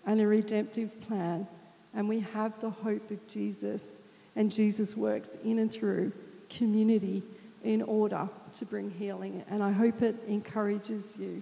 and 0.05 0.21
a 0.21 0.27
redemptive 0.27 0.99
plan. 1.01 1.47
And 1.93 2.07
we 2.07 2.21
have 2.21 2.59
the 2.61 2.69
hope 2.69 3.11
of 3.11 3.27
Jesus 3.27 4.02
and 4.35 4.51
Jesus 4.51 4.95
works 4.97 5.37
in 5.43 5.59
and 5.59 5.71
through 5.71 6.11
community 6.49 7.23
in 7.63 7.81
order 7.81 8.27
to 8.53 8.65
bring 8.65 8.89
healing. 8.89 9.43
And 9.49 9.63
I 9.63 9.71
hope 9.71 10.01
it 10.01 10.15
encourages 10.27 11.17
you. 11.17 11.41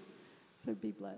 So 0.63 0.73
be 0.75 0.91
blessed. 0.91 1.17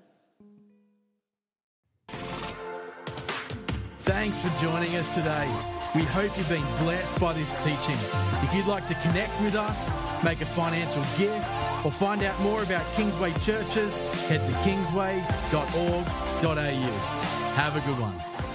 Thanks 4.00 4.42
for 4.42 4.50
joining 4.62 4.96
us 4.96 5.14
today. 5.16 5.50
We 5.96 6.04
hope 6.04 6.36
you've 6.38 6.50
been 6.50 6.66
blessed 6.80 7.20
by 7.20 7.34
this 7.34 7.54
teaching. 7.64 7.96
If 8.42 8.54
you'd 8.56 8.66
like 8.66 8.88
to 8.88 8.96
connect 8.96 9.40
with 9.42 9.56
us, 9.56 9.90
make 10.24 10.42
a 10.42 10.46
financial 10.46 11.04
gift, 11.18 11.46
or 11.86 11.92
find 11.92 12.24
out 12.24 12.40
more 12.42 12.64
about 12.64 12.84
Kingsway 12.96 13.32
churches, 13.42 13.94
head 14.28 14.40
to 14.40 14.54
kingsway.org.au. 14.64 16.54
Have 17.56 17.76
a 17.76 17.82
good 17.88 18.00
one. 18.00 18.53